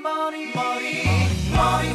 [0.00, 1.04] 머리 머리
[1.54, 1.91] 머리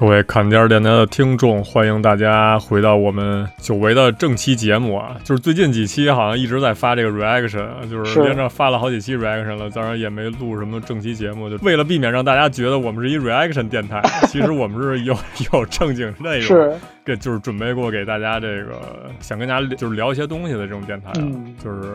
[0.00, 5.14] 各位坎肩电台的听众，欢迎大家回到我们久违的正期节目啊！
[5.22, 15.14] 就是最近几期好像一直在发这个 reaction，就是是连着发了好几期 reaction 了，当然也没录什么正期节目，就为了避免让大家觉得我们是一 reaction 电台， 其实我们是有
[15.52, 16.72] 有正经内容，是，
[17.04, 18.80] 给就是准备过给大家这个
[19.20, 21.92] 想跟大家就是聊一些东西的这种电台，啊嗯就是。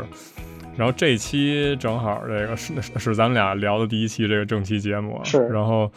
[0.77, 5.89] 然后这一期正好这个是是咱们俩聊的第一期这个正期节目啊，是然后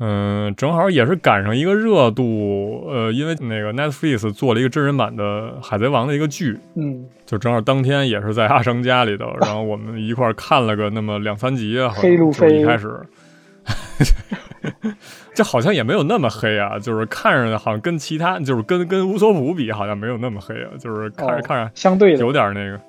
[0.00, 5.22] 嗯，正好也是赶上一个热度，呃，因为那个 Netflix 做了一个真人版的
[5.62, 13.00] 《海贼王》的一个剧，嗯，就正好当天也是在阿生家里头，然后我们一块儿看了个那么两三集啊，好像黑路就是一开始。
[15.34, 22.80] 这好像也没有那么黑啊，就是看着好像跟其他，就是跟跟乌索普比，好像没有那么黑啊，就是看着、哦看着相对有点那个，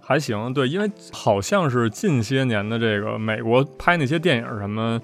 [0.00, 0.52] 还行。
[0.52, 5.00] 对，因为好像是近些年的这个美国拍那些电影什么，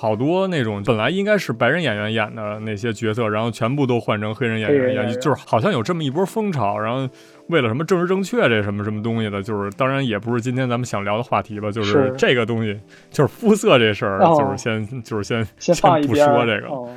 [0.00, 6.78] 好多那种本来应该是白人演员演的那些角色，然后全部都换成黑人演员演，就是好像有这么一波风潮。
[6.78, 7.06] 然后
[7.48, 12.14] 为了什么政治正确这什么什么东西的，就是当然也不是今天咱们想聊的话题吧，就是是。
[12.16, 14.34] 这个东西，就是肤色这事儿，哦。
[14.38, 15.76] 就是先就是先先
[16.06, 16.68] 不说这个。
[16.68, 16.88] 哦，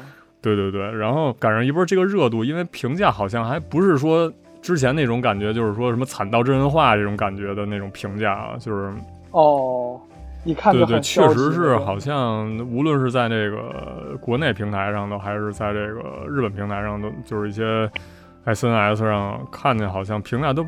[0.41, 8.93] 对对对，然后赶上一波这个热度，因为评价好像还不是说之前那种感觉，就是说什么惨到真人化这种感觉的那种评价啊，就是
[9.31, 9.99] 哦，
[10.45, 17.89] 一看对对，确实是好像无论是在那个国内平台上的，还是在这个日本平台上的，就是一些
[18.45, 20.65] SNS 上看见，好像评价都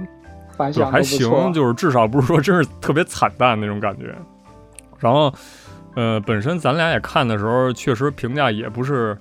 [0.56, 4.16] 反就还行，就是至少不是说真是特别惨淡那种感觉。
[4.98, 5.34] 然后，
[5.96, 9.18] 呃，本身咱俩也看的时候，确实评价也不是，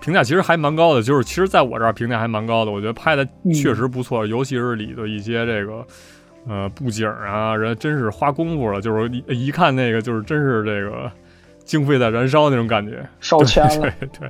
[0.00, 5.86] 评价其实还蛮高的，就是其实在我这儿评价还蛮高的，我觉得拍的嗯确实不错，尤其是里头一些这个。
[6.48, 11.10] 呃，布景啊，人真是花功夫了，就是一一看那个，就是真是这个
[11.64, 13.06] 经费在燃烧那种感觉。
[13.20, 13.88] 烧钱了。
[14.00, 14.28] 对对，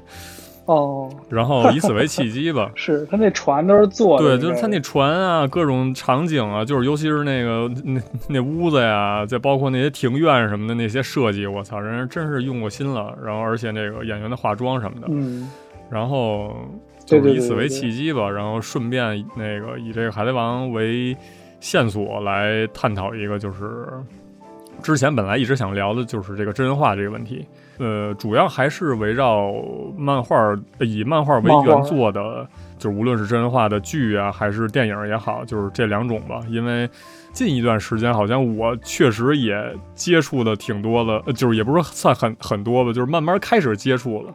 [0.67, 13.17] 哦，然后以此为契机吧， 是他那船都是做的，对，就是他那船啊，各种场景啊，就是尤其是那个那那屋子呀，再包括那些庭院什么的那些设计，我操，人真是用过心了。
[13.25, 15.51] 然后而且那个演员的化妆什么的，嗯，
[15.91, 16.55] 然后
[17.05, 21.17] 就是以此为契机吧，然后顺便那个以这个海贼王为
[21.63, 23.87] 线索来探讨一个就是。
[24.83, 27.47] 之前本来一直想聊的就是这个真人化这个问题，
[27.79, 29.53] 呃，主要还是围绕
[29.97, 30.37] 漫画
[30.79, 32.45] 呃以漫画为原作的，
[32.79, 36.41] 就是无论是真人化的剧啊，还是电影也好，就是这两种吧。
[36.49, 36.89] 因为
[37.33, 39.55] 近一段时间，好像我确实也
[39.95, 44.35] 接触的挺多的，呃就是也不是算很很多吧，就是慢慢开始接触了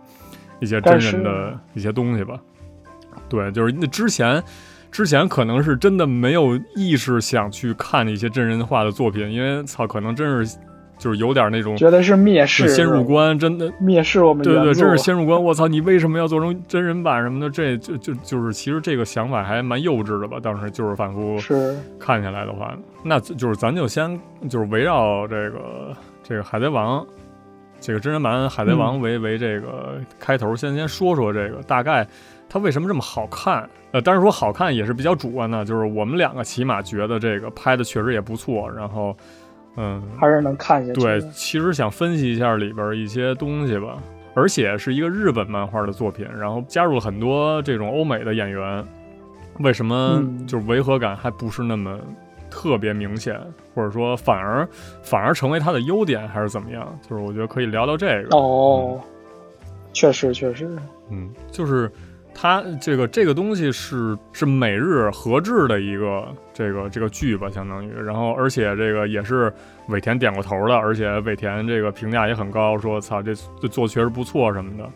[0.61, 2.39] 一些真人的一些东西吧。
[3.27, 4.41] 对，就是那之前。
[4.91, 10.57] 之前可能是真的没有意识想去看一些真人化的作品，因为操，可能真是
[10.97, 15.41] 就是有点那种觉得是蔑视，就先入关，真的蔑视我们对对真是先入关。
[15.43, 17.49] 我操，你为什么要做成真人版什么的？
[17.49, 20.39] 这就就就是其实这个想法还蛮幼稚的吧。
[20.41, 24.19] 当时就是反复是看下来的话，那就是咱就先
[24.49, 27.05] 就是围绕这个这个海贼王
[27.79, 32.07] 这个真人版海贼王为、为这个开头，先先说说这个大概
[32.50, 33.68] 它为什么这么好看。
[33.91, 39.16] 呃，当然说好看也是比较主观的，就是我们两个起码觉得这个拍的确实也不错，然后
[39.78, 43.97] 嗯，还是能看下去对，，其实想分析一下里边一些东西吧，
[44.34, 48.84] 而且是一个日本漫画的作品，然后加入了很多这种欧美的演员，
[49.59, 51.97] 为什么嗯就是违和感还不是那么
[52.50, 53.40] 特别明显，
[53.74, 54.68] 或者说反而
[55.02, 56.94] 反而成为它的优点，还是怎么样？
[57.08, 58.38] 就是我觉得可以聊聊这个。
[58.38, 59.00] 哦，
[59.94, 60.78] 确实确实，
[61.09, 61.90] 嗯，就是
[62.39, 69.51] 它这个这个东西是是美日合制的一个这个这个剧吧，相当于，然后而且这个也是
[69.87, 74.87] 尾田点过头的，而且尾田这个评价也很高，说操这这做确实不错什么的。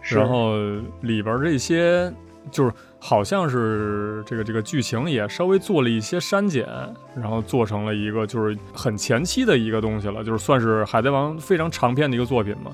[0.00, 0.56] 然后
[1.02, 2.10] 里边这些
[2.50, 6.66] 就是好像是这个这个剧情也稍微做了一些删减，
[7.14, 12.70] 然后做成了一个就是很前期的一个东西了，就是算是《海贼王》非常长篇的一个作品嘛。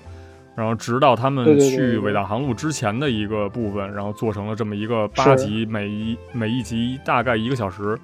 [0.55, 7.99] 然后直到他们去伟大航路之前的一个部分，然后做成了这么一个八集，每一每一集大概一个小时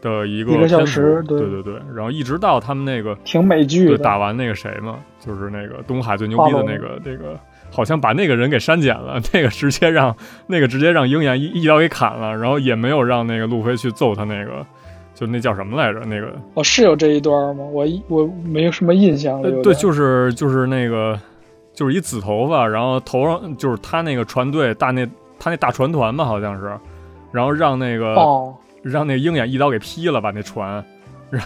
[0.00, 1.38] 的一个一个小时对。
[1.38, 7.38] 对对对，然后一直到他们那个挺美剧对，打完那个谁嘛，就是那个东海最牛逼的那个那个，
[7.70, 10.14] 好像把那个人给删减了， 那个直接让
[10.46, 14.66] 那个直接让鹰眼一一刀给砍了，然后也没有让那个路飞去揍他那个，
[15.14, 16.00] 就那叫什么来着？
[16.00, 17.64] 那个哦，是有这一段吗？
[17.64, 21.18] 我一我没有什么印象对，就是就是那个
[21.74, 25.04] 就是一紫头发，然后头上就是他那个船队大那
[25.38, 26.78] 他那大船团吧，好像是，
[27.32, 28.54] 然后让那个、哦。
[28.82, 30.84] 让那鹰眼一刀给劈了，把那船，
[31.30, 31.42] 然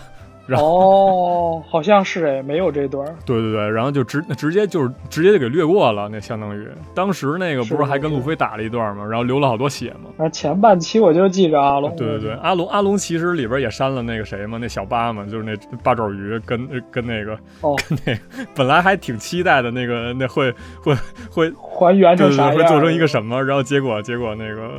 [0.57, 3.15] 哦，好像是哎，没有这段儿。
[3.27, 9.05] 对对对，然后就直直接就是直接就给略过了，那相当于当时那个不是还跟路飞打了一段吗？
[9.05, 10.11] 然后流了好多血嘛。
[10.17, 11.95] 然后前半期我就记着阿龙。
[11.97, 18.21] 对对对，阿龙阿龙其实里边也删了那个谁嘛，那小八嘛，就是那八爪鱼跟跟那个哦， 跟那个
[18.55, 20.95] 本来还挺期待的那个那会会
[21.29, 22.57] 会还原对对对，成啥样？
[22.57, 24.71] 会做成一个什么，然后结果结果那个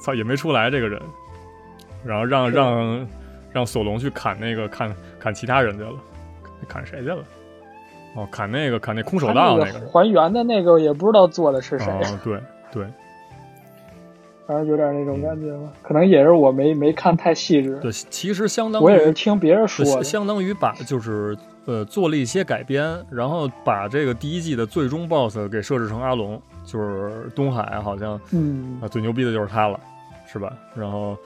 [0.00, 1.00] 操也没出来这个人，
[2.04, 3.06] 然后让让
[3.52, 5.92] 让索隆去砍那个砍砍其他人去了，
[6.68, 7.24] 砍谁去了？
[8.16, 9.72] 哦，砍那个砍那空手道那个。
[9.72, 12.40] 那个还原的那个也不知道做的是谁，哦，对
[12.72, 12.86] 对
[14.46, 15.72] 反正有点那种感觉吧。
[15.80, 19.92] 可能也是我没没看太细致，对，其实相当于我也是听别人说的。
[19.94, 29.78] 对相当于把就是呃做了一些改编，然后把这个第一季的最终 BOSS 给设置成阿龙，就是东海好像嗯啊，最牛逼的就是他了，
[30.26, 30.52] 是吧？
[30.74, 31.16] 然后，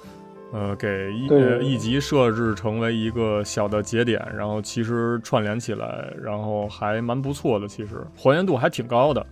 [0.54, 1.26] 呃，给一
[1.74, 9.26] 一集设置成为一个小的节点，然后其实串联起来，然后还蛮不错的，其实还原度还挺高的。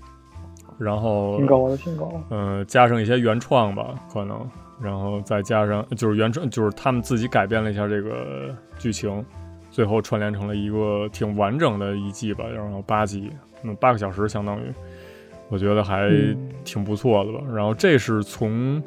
[0.78, 2.36] 然后，挺高的，挺高的。
[2.36, 4.44] 呃，加上一些原创吧，可能，
[4.80, 9.24] 然后再加上就是原创，就是他们自己改编了一下这个剧情，
[9.70, 13.30] 最后串联成了一个挺完整的一季吧，然后八集，
[13.62, 14.72] 嗯，八个小时相当于，
[15.50, 17.38] 我觉得还嗯挺不错的吧。
[17.54, 18.82] 然后这是从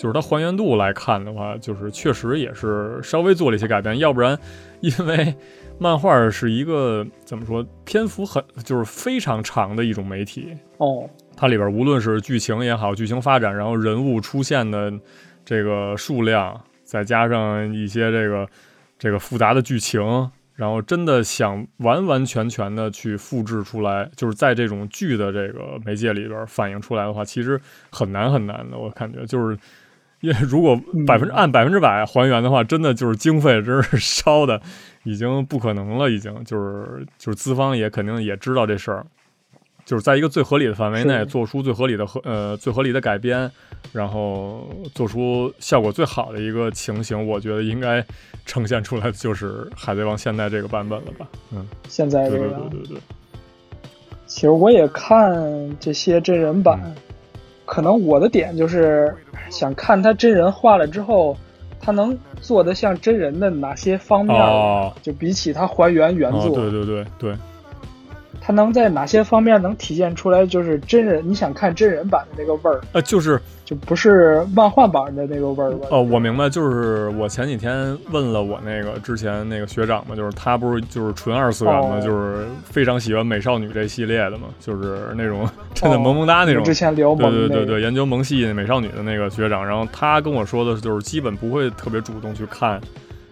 [0.00, 4.38] 就是它还原度来看的话，就是确实也是稍微做了一些改变，要不然
[4.80, 5.34] 因为
[5.78, 11.06] 漫画是一个怎么说篇幅很就是非常长的一种媒体，哦，
[11.36, 14.90] 它里边无论是剧情也好，剧情发展，然后人物出现的
[15.44, 18.48] 这个数量，再加上一些这个
[18.98, 20.00] 这个复杂的剧情，
[20.54, 27.60] 然后真的想完完全全的去复制出来，就是在这种剧的这个媒介里边反映出来的话，其实
[27.90, 28.78] 很难很难的。
[28.78, 29.58] 我感觉就是。
[30.20, 30.76] 因为如果
[31.06, 34.60] 百分之嗯按百分之百还原的话，真的就是经费真是 烧的
[35.04, 39.06] 已经不可能了，已经就是就是资方也肯定也知道这事儿，
[39.84, 43.50] 就是在一个最合理的范围内做出最合理的合呃最合理的改编，
[43.92, 48.04] 然后做出效果最好的一个情形，我觉得应该
[48.44, 51.26] 呈现出来的就是《海贼王》现在这个版本了吧？
[51.52, 53.00] 嗯，现在对对这个对对对对，
[54.26, 55.32] 其实我也看
[55.80, 56.94] 这些真人版，嗯
[57.70, 59.14] 可能我的点就是
[59.48, 61.36] 想看他真人化了之后，
[61.80, 64.92] 他能做的像真人的哪些方面，哦。
[65.02, 67.36] 就比起他还原原哦，作，对对对对，
[68.40, 75.88] 他能在哪些方面能体现出来，就是真人你想看真人版的那个味儿，呃，就是就不是漫画版的那个味儿吧？
[75.90, 82.00] 哦，我明白，就是我前几天问了我那个之前那个学长嘛，就是他不是就是纯二次元嘛，哦。
[82.00, 86.60] 就是非常喜欢美少女这系列的嘛，就是那种真的萌萌哒那种。
[86.60, 92.80] 我之前聊对萌那个对对对，研究萌系美少女的那个学长，然后他跟我说的就是基本不会特别主动去看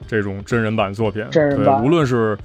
[0.06, 1.82] 这种真人版作品，对，真人版。
[1.82, 2.37] 无论是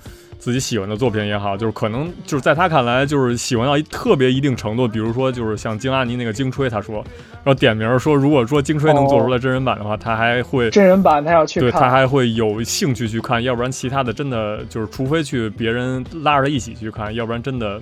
[0.43, 6.95] 自己喜欢的作品也好，就是可能就是在他看来，就是喜欢到一特别一定程度，比如说就是像京阿尼那个京吹，他说，
[7.31, 10.69] 然后点名说，如果说京吹能做出来真人版的话，他还会。
[10.71, 17.79] 真人版他要去对他，还会有兴趣去看，要不然其他的真的就是，除非去别人拉着他一起去看，要不然真的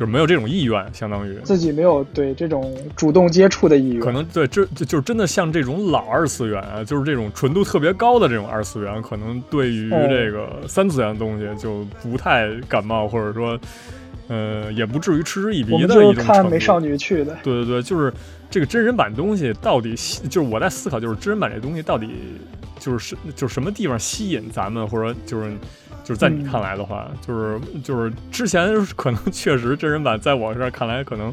[0.00, 13.60] 就是没有这种意愿，相当于自己没有对这种主动接触的意愿，可能对，这就就是真的像这种老二次元啊，就是这种纯度特别高的这种二次元，可能对于哦这个三次元的东西就不太感冒，或者说，
[14.28, 16.48] 呃，也不至于嗤之以鼻的就看一种程度。
[16.48, 17.36] 美少女去的。
[17.42, 18.10] 对对对，就是
[18.50, 22.10] 这个真人版东西到底吸，就是我在思考，就是真人版这东西到底
[22.78, 25.50] 就是是就是什么地方吸引咱们，或者就是
[26.02, 31.32] 就是在你嗯看来的话，就是就是之前可能确实真人版在我这儿看来可能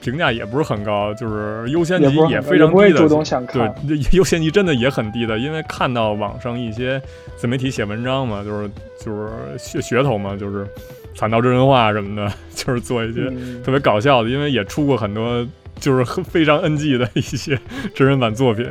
[0.00, 3.74] 评价也不是很高，就是优先级也非常低的，不会主动想看。
[3.86, 7.00] 对，优先级真的也很低的，因为看到网上一些
[7.36, 8.70] 自媒体写文章嘛，就是
[9.04, 9.28] 就是
[9.58, 10.66] 噱噱头嘛，就是
[11.14, 13.62] 惨到真人化什么的， 就是做一些嗯。
[13.62, 15.46] 特别搞笑的，因为也出过很多
[15.84, 17.58] 就是很非常 NG 的一些
[17.94, 18.66] 真人版作品，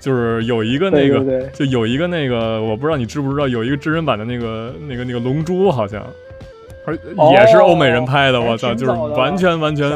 [0.00, 6.02] 就是有一个那个，对对对，就有一个那个，我不知道你知不知道，有一个真人版的那个那个那个龙珠，好像，
[6.86, 9.90] 而哦也是欧美人拍的，还我操，就是完全完全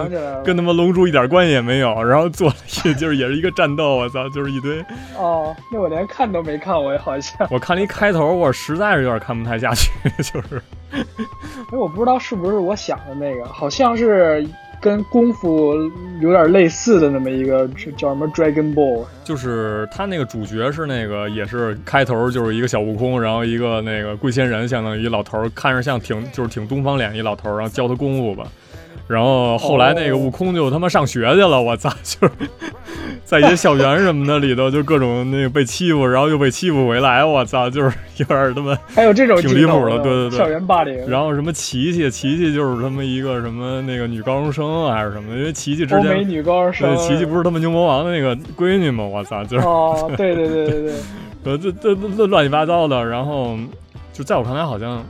[0.44, 2.54] 跟他妈龙珠一点关系也没有，然后做了
[2.85, 4.78] 一就是也是一个战斗，我操，就是一堆，
[5.16, 9.90] 哦，那我连看都没看，我好像，我看了一开头，我实在是有点看不太下去，
[10.23, 10.61] 就是。
[10.92, 11.02] 哎，
[11.78, 14.47] 我不知道是不是我想的那个，好像是
[14.83, 15.73] 跟功夫
[16.21, 28.49] 有点类似的那么一个，叫什么 Dragon Ball，就是他那个主角是那个，也是开头就是一个小悟空，然后一个那个龟仙人，相当于老头，看着像挺就是挺东方脸一老头，然后教他功夫吧。
[29.09, 32.32] 然后后来那个悟空就他妈上学去了，我操， 就是
[33.25, 38.78] 在一些校园什么的里头，就各种那个被欺负，然后又被欺负回来，我操，就是有点他妈。
[38.94, 41.09] 还有这种挺离谱的，对对对，校园霸凌。
[41.09, 49.04] 然后什么琪琪，琪琪就是他妈一个什么那个女高中生还是什么的，因为琪琪之前美女高中生，对，琪琪不是他们牛魔王的那个闺女吗？
[49.04, 50.92] 我操，就是哦，对对对对对，
[51.44, 53.56] 呃， 这这这乱七八糟的，然后
[54.12, 55.04] 就在我看来好像。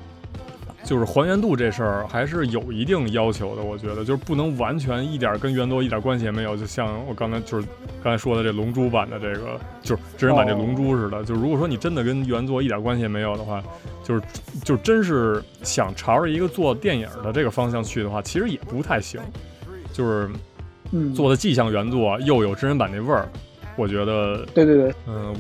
[0.85, 7.67] 就是还原度这事儿还是有一定要求的，我觉得就是不能完全一点跟原作一点关系也没有，就像我刚才就是
[8.03, 11.23] 刚才说的这龙珠版的这个，就是真人版这龙珠似的。
[11.25, 13.63] 就如果说你真的跟原作一点关系也没有的话，
[14.03, 14.23] 就是
[14.65, 19.21] 就真是想朝着一个做电影的这个方向去的话，其实也不太行。
[19.93, 20.29] 就是
[21.15, 23.29] 做的既像原作又有真人版那味儿，
[23.77, 24.45] 我觉得。
[24.53, 24.93] 对对对。
[25.07, 25.33] 嗯，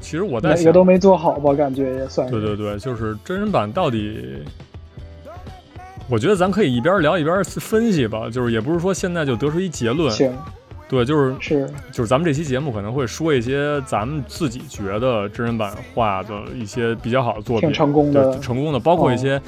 [0.00, 2.30] 其实我在哪个都没做好吧，感觉也算。
[2.30, 4.38] 对对对，就是真人版到底。
[6.08, 10.10] 我觉得咱可以一边聊一边分析吧，就是也不是说现在就得出一结论。
[10.10, 10.32] 行，
[10.86, 19.40] 对，就是是，就是咱们这期节目可能会说一些咱们自己觉得真人版画的一些比较好的作品，成功的，成功的，包括一些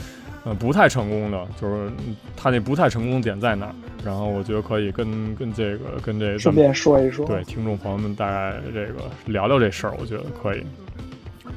[0.45, 1.91] 呃不太成功的，就是
[2.35, 3.71] 他那不太成功点在哪？
[4.03, 10.65] 然后我觉得可以跟跟这个跟这个顺便说一说，对听众朋友们大概这个聊聊这事儿，我觉得可以，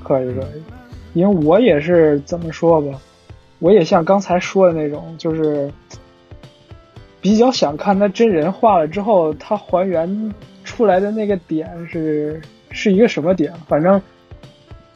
[0.03, 0.61] 可以可以，
[1.13, 2.99] 因为我也是这么说吧。
[3.59, 5.71] 我也像刚才说的那种，就是
[7.19, 13.51] 比较想看他真人画了之后，他还原出来的那个点是是一个什么点。
[13.67, 14.01] 反正，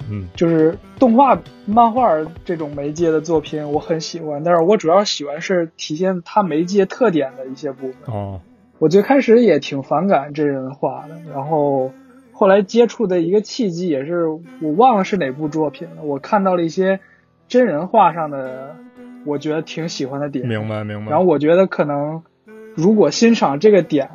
[0.10, 2.10] 嗯，就是动画、漫画
[2.46, 4.42] 这种媒介的作品，我很喜欢。
[4.46, 8.16] 但是我主要喜欢是体现他媒介特点的一些部分。
[8.16, 8.40] 哦，
[8.80, 11.92] 我最开始也挺反感真人画的，然后
[12.32, 17.02] 后来接触的一个契机也是我忘了是哪部作品了，我看到了一些。
[17.48, 18.76] 真人画上的，
[19.26, 21.12] 我觉得挺喜欢的点，明白明白。
[21.12, 22.24] 然后我觉得可能，
[22.76, 24.10] 如果欣赏这个点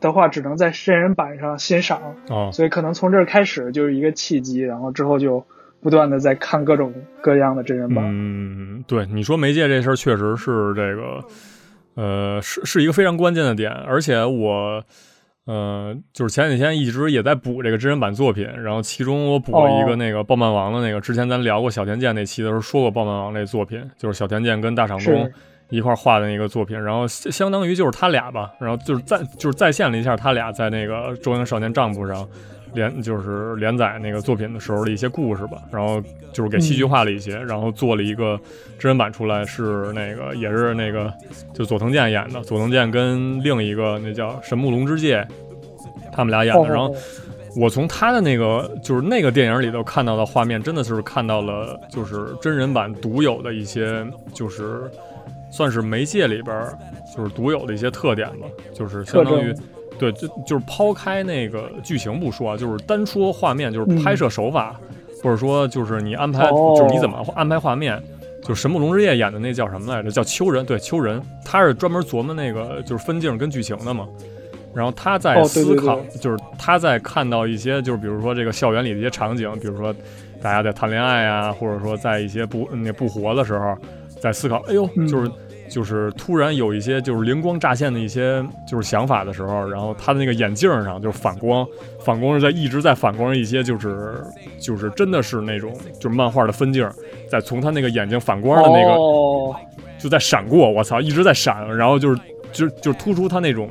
[0.00, 2.14] 的话，只能在真人版上欣赏。
[2.28, 2.50] 哦。
[2.52, 5.44] 所以可能从这儿开始就是一个契机，然后之后就
[5.80, 8.04] 不断的在看各种各样的真人版。
[8.06, 11.24] 嗯，对，你说媒介这事儿确实是这个，
[11.94, 14.84] 呃，是是一个非常关键的点，而且我。
[15.46, 25.30] 呃，就是前几天一直也在补这个真人版作品，然后其中我补了一个那个暴漫王的那个，之前咱聊过小田健那期的时候说过暴漫王那作品，就是小田健跟大场东
[25.70, 32.26] 一块画的那个作品，然后相当于就是他俩吧，然后就是在就是再现了一下他俩在那个中央少年账簿上。
[32.74, 36.02] 连就是连载那个作品的时候的一些故事吧，然后
[36.32, 38.38] 就是给戏剧化了一些，然后做了一个
[38.78, 41.12] 真人版出来，是那个也是那个
[41.52, 45.26] 就佐藤健演的，佐藤健跟另一个那叫神木龙之介，
[46.12, 46.68] 他们俩演的。
[46.68, 46.94] 然后
[47.56, 54.90] 我从他的那个就是那个电影里头看到的画面，真的是看到了就是真人版独有的一些，就是
[55.50, 56.66] 算是媒介里边
[57.16, 59.54] 就是独有的一些特点吧，就是相当于。
[59.98, 64.78] 对，就就是抛开那个剧情不说，就是单说画面，就是拍摄手法，
[65.22, 68.02] 或者说就是你安排，就是你怎么安排画面。
[68.42, 70.10] 就神木龙之介演的那叫什么来着？
[70.10, 70.66] 叫秋人。
[70.66, 74.06] 对，秋人，他是专门琢磨那个就是分镜跟剧情的嘛。
[74.74, 79.94] 然后他在思考，就是他在看到一些，就是比如说这个校园里的一些场景，比如说
[80.42, 83.74] 大家在谈恋爱啊，或者说在一些不那不活的时候，
[84.20, 85.30] 在思考，哎呦，就是。
[85.68, 91.66] 就是突然有一些就是灵光乍现的一些就是想法的时候，然后他的那个眼镜上就是反光，
[92.04, 94.22] 反光是在一直在反光一些就是
[94.60, 96.88] 就是真的是那种就是漫画的分镜，
[97.28, 99.58] 在从他那个眼睛反光的那个
[99.98, 102.20] 就在闪过，我操，一直在闪，然后就是
[102.52, 103.68] 就就突出他那种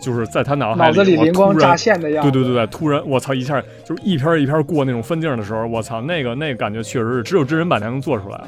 [0.00, 8.40] 就是在他脑海里灵光乍现的样子，对对对对，突然我操一下就是一篇一篇过那种分镜的时候，我操那个那个感觉确实是只有真人版才能做出来。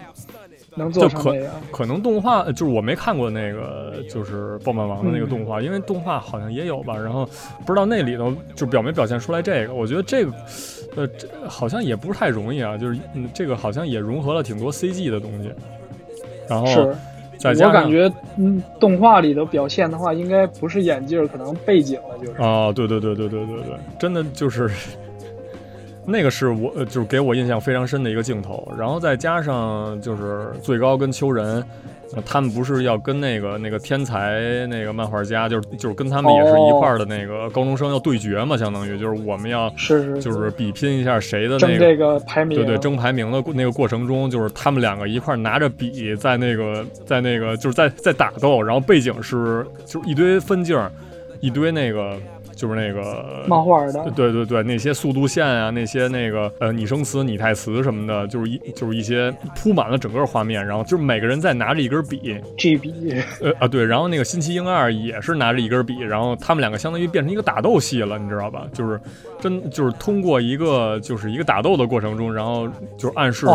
[0.77, 1.35] 能做成可
[1.73, 7.27] 可能动画就是我没看过那个就是爆漫王的那个动画，因为动画好像也有吧，然后
[7.65, 9.75] 不知道那里头就表没表现出来这个。
[9.75, 10.33] 我觉得这个
[10.95, 13.01] 呃这好像也不是太容易啊，就是
[13.33, 15.51] 这个好像也融合了挺多 CG 的东西。
[16.49, 16.81] 然后是，
[17.65, 24.71] 我感觉嗯动画里的表现的话，应该不是眼镜，可能背景了，就是啊，对对对对对对对，真的就是。
[26.07, 31.63] 那个是我就是给我印象非常深的一个镜头，然后再加上就是最高跟秋人，
[32.25, 50.81] 他们不是要跟那个那个天才那个漫画家，就是就是跟他们也是一块儿的那个高中生要对决嘛，相当于就是我们要是就是比拼一下谁的那个排名，对对，争排名的那个过程中，就是他们两个一块拿着笔在那个在那个就是在在打斗，然后背景是就是一堆分镜，
[51.41, 52.17] 一堆那个。
[52.57, 68.67] 就是那个漫画的，对对对，那些速度线啊，那些那个呃拟声词、拟态词什么的，就是一就是一些铺满了整个画面，然后就是每个人在拿着一根笔，G 笔，呃啊对，然后那个新奇英二也是拿着一根笔，然后他们两个相当于变成一个打斗戏了，你知道吧？
[68.73, 68.99] 就是
[69.39, 73.47] 真就是通过一个就是一个打斗的过程中，然后就是暗示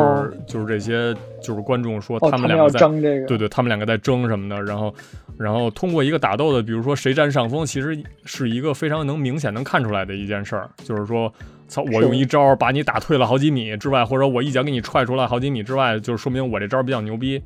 [0.46, 4.94] 就是这些就是观众说他们两个在争这个，对对，他们两个在争什么的，然后。
[5.38, 11.34] 然后通过一个打斗的，比如说谁占上风，其实是一个非常能明显能看出来的一件事儿，就是说，
[11.68, 17.42] 操，我用一招把你打退了好几米之外，或者我一脚给你踹出来好几米之外，就说明我这招比较牛逼。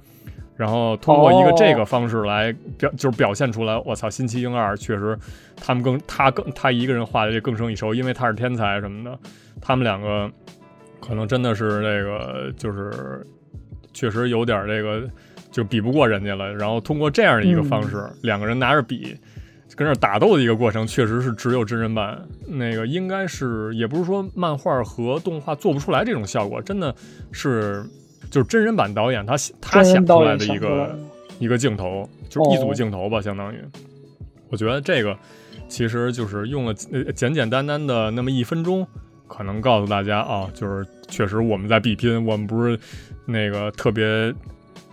[0.58, 5.18] 然后通过一个这个方式来表，就是表现出来，我操，新七婴二确实，
[5.56, 9.18] 他们更他更他一个人画的这更胜一筹，因为他是天才什么的，
[9.62, 10.30] 他们两个
[11.00, 13.25] 可能真的是那个就是
[13.96, 15.10] 确实有点这个。
[15.52, 19.18] 就比不过人家了，然后通过这样的一个方式，两个人拿着笔
[19.74, 26.94] 跟那打斗的一个过程，确实是只有真人版那个应该是，也不是说漫画和动画做不出来这种效果，真的
[27.32, 27.82] 是
[28.30, 31.00] 就是真人版导演他他想出来的一个
[31.40, 33.58] 一个镜头，就是一组镜头吧，相当于。
[34.50, 35.18] 我觉得这个
[35.70, 38.86] 其实就是用了简简单单的那么一分钟，
[39.25, 42.78] 可能告诉大家啊，就是确实我们在比拼，我们不是
[43.25, 44.34] 那个特别。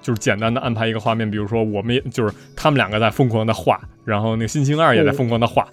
[0.01, 5.65] 就是简单的安排一个画面，比如说我们也就是他们两个在疯狂的画，然后那个新星二也在疯狂的画，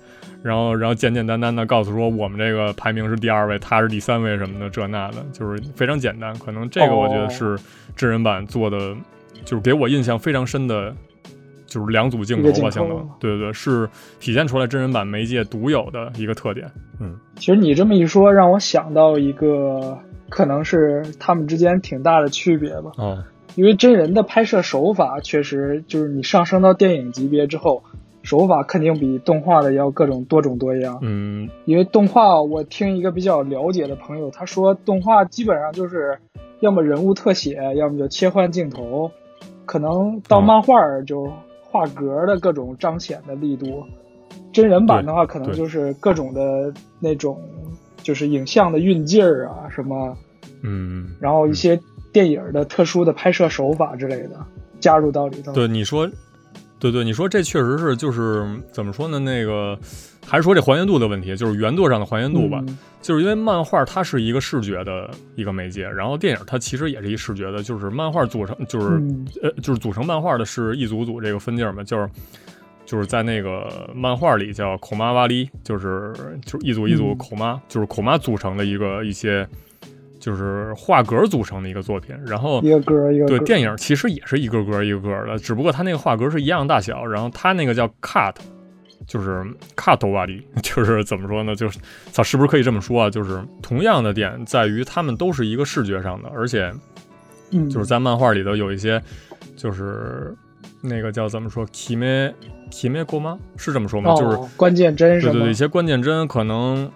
[0.44, 6.32] 然后然后简简单单的告诉说我们这个排名是第二位，他是第三位什么的这那的，就是非常简单。
[6.38, 7.58] 可能这个我觉得是
[7.96, 8.96] 真人版做的，
[9.44, 10.94] 就是给我印象非常深的，
[11.66, 13.90] 就是两组镜头吧，相当对对对，是
[14.20, 16.70] 体现出来真人版媒介独有的一个特点。
[17.00, 19.98] 嗯，其实你这么一说，让我想到一个，
[20.30, 22.92] 可能是他们之间挺大的区别吧。
[22.98, 23.24] 嗯。
[23.56, 27.84] 因为真人的拍摄手法确实就是你上升到电影级别之后，
[28.22, 31.00] 手法肯定比动画的要各种多种多样。
[31.02, 36.20] 嗯，因为动画我听一个比较了解的朋友他说，动画基本上就是
[36.60, 39.12] 要么人物特写，要么就切换镜头，
[39.66, 41.28] 可能到漫画就
[41.64, 43.84] 画格的各种彰显的力度。
[44.54, 47.42] 真人版的话，可能就是各种的那种
[48.04, 50.18] 就是影像的运镜儿啊什么，
[50.64, 51.80] 嗯，然后一些。
[52.12, 54.44] 电影的特殊的拍摄手法之类的
[54.80, 55.54] 加入到里头。
[55.54, 56.10] 对你说，
[56.80, 59.20] 对对，你说这确实是，就是怎么说呢？
[59.20, 59.78] 那个
[60.26, 62.64] 还是说这还原度的问题，就是原作上的还原度吧。
[63.00, 67.62] 就是因为漫画它是一个视觉的一个媒介，然后电影它其实也是一视觉的。
[67.62, 69.00] 就是漫画组成，就是
[69.44, 72.10] 呃，就是组成漫画的是一组组这个分镜嘛，就是
[72.90, 76.12] 就是在那个漫画里叫口妈瓦力，就是
[76.44, 79.48] 就是一组一组口妈，就是口妈组成的一个一些。
[80.20, 88.36] 就是画格组成的一个作品，然后一个格一个对电影其实也是一个格一个格的，只不过它那个画格是一样大小，然后它那个叫 cut，
[89.08, 89.42] 就是
[89.78, 91.56] cut 瓦力， 就是怎么说呢？
[91.56, 91.80] 就是
[92.12, 93.10] 操，是不是可以这么说啊？
[93.10, 96.70] 就是同样的点在于他们都是一个视觉上的，而且
[97.70, 99.02] 就是在漫画里头有一些
[99.56, 100.36] 就是
[100.82, 102.34] 那个叫怎么说 kime
[102.72, 103.38] kime 过吗？
[103.58, 104.14] 是这么说吗？
[104.16, 106.92] 就是关键帧对对对，一些关键帧可能。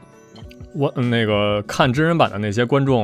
[0.76, 3.04] 我那个看真人版的那些观众，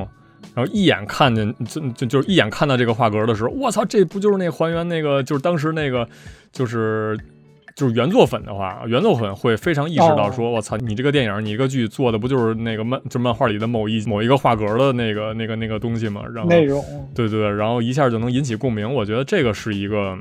[0.55, 6.09] 然后一眼看见就就就是一眼看到这个画格的时候，我操，这不就是那还原那个就是当时那个
[6.51, 7.15] 就是
[7.75, 16.23] 就是原作粉的话，原作粉会非常意识到说，我操，你这个电影你一个剧做的不就是那个漫就漫画里的某一某一个画格的那个那个那个东西吗？
[16.33, 20.17] 然后内容对对对，然后一下就能引起共鸣，我觉得这个是一个。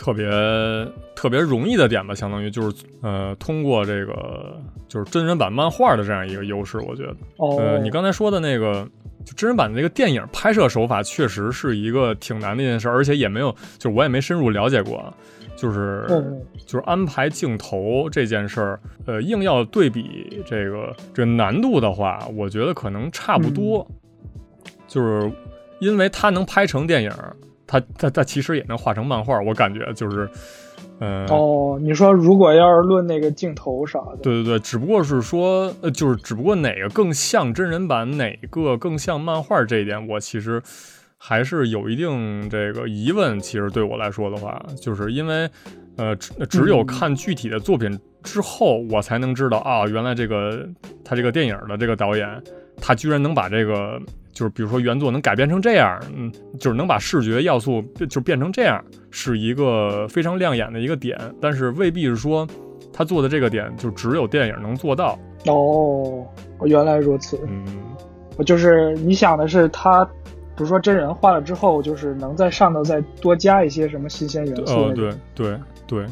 [0.00, 0.26] 特别
[1.14, 4.58] 特别容易的点吧，相当于就是呃，通过这个
[4.88, 7.14] 就是真人版漫画的这样一个优势，我觉得。
[7.36, 8.88] 呃，你刚才说的那个
[9.26, 15.12] 就真人版的那个电影拍摄手法，确实是一个挺难的一件事，而且也没有，就是我也没深入了解过，
[15.54, 16.06] 就是
[16.64, 23.86] 就是安排镜头这件事儿，呃，硬要对比这个这个难度的话，我觉得可能差不多，
[24.88, 25.30] 就是
[25.78, 27.12] 因为它能拍成电影。
[27.70, 30.28] 他他他其实也能画成漫画，我感觉就是，
[30.98, 40.60] 嗯哦，你说如果要是论那个镜头啥的，对对对，只不过是说，呃，就是只不过哪个更像真人版，哪个更像漫画这一点，我其实
[41.16, 43.38] 还是有一定这个疑问。
[43.38, 45.48] 其实对我来说的话，就是因为，
[45.96, 50.68] 呃，只只有看具体的作品之后，我才能知道啊，原来这个
[51.04, 52.26] 他这个电影的这个导演，
[52.80, 53.96] 他居然能把这个。
[54.32, 61.18] 就是比如说原作能改编成这样，嗯，就是能把视觉要素就变成这样，是一个非常亮眼的一个点。
[61.40, 62.46] 但是未必是说
[62.92, 65.18] 他做的这个点就只有电影能做到。
[65.46, 66.26] 哦，
[66.64, 67.38] 原来如此。
[67.48, 67.64] 嗯，
[68.44, 74.74] 就是你想的是他，比如说真人画了之后，就是能在上头再多加一些什么新鲜元素。
[74.74, 76.06] 哦，对对对，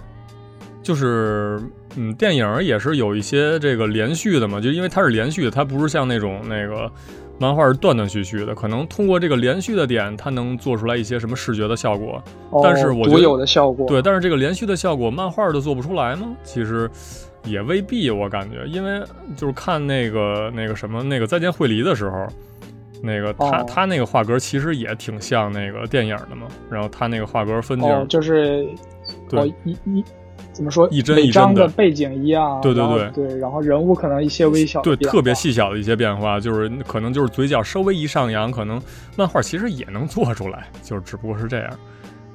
[0.82, 1.60] 就是
[1.96, 6.90] 嗯，电影也是有一些这个连续的嘛，就因为它是连续的，它不是像那种那个
[7.38, 12.22] 漫画是断断续续的，可能通过这个连续的点，它能做出来一些什么视觉的效果。
[12.50, 16.34] 哦但是我觉得独有的效果，对，但是这个连续的效果，漫画都做不出来吗？
[16.42, 16.90] 其实
[17.44, 19.00] 也未必，我感觉，因为
[19.36, 22.26] 就是看那个那个什么那个再见惠梨的时候，
[23.02, 28.66] 那个他、哦他那个画格其实也挺像那个电影的嘛，然后他那个画格分镜，哦，就是
[29.28, 30.04] 对哦一一
[30.58, 38.82] 怎么说，一帧一帧的背景一样，对对对对，然后人物可能一些微小对，特别细小的一些变化，就是可能就是嘴角稍微一上扬，可能
[39.16, 41.70] 漫画其实也能做出来，就是只不过是这样。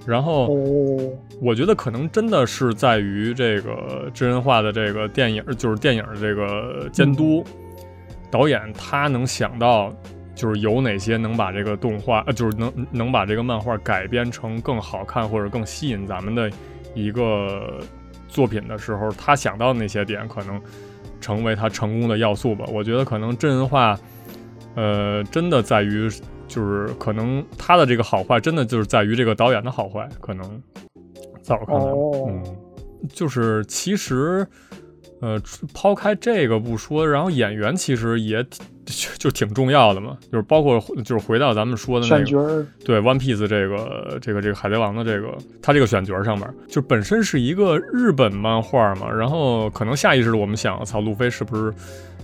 [0.06, 7.44] 然后哦，我觉得可能真的是在于这个真人化的这个电影，就是电影的这个监督、
[8.32, 9.94] 导演，他能想到
[10.34, 16.50] 就是有哪些能把这个动画，呃，就是能能把这个漫画改编成更好看或者更吸引咱们的
[16.96, 17.80] 一个
[18.34, 20.60] 作品的时候，他想到的那些点，可能
[21.22, 22.66] 成为他成功的要素吧。
[22.68, 23.98] 我觉得可能真人化，
[24.76, 26.10] 呃，真的在于。
[26.46, 30.62] 就是可能他的这个好坏，真的就是在于这个导演的好坏，可能
[31.42, 32.44] 在我看来，哦嗯，
[33.12, 34.46] 就是其实，
[35.22, 35.42] 呃，
[35.74, 51.74] 抛开这个不说，然后演员其实也挺就就挺重要的嘛，就是包括就是回到咱们说的那个对 One Piece 这个这个这个海贼王的这个他这个选角上面，就本身是一个日本漫画嘛，然后可能下意识的我们想，操，路飞是不是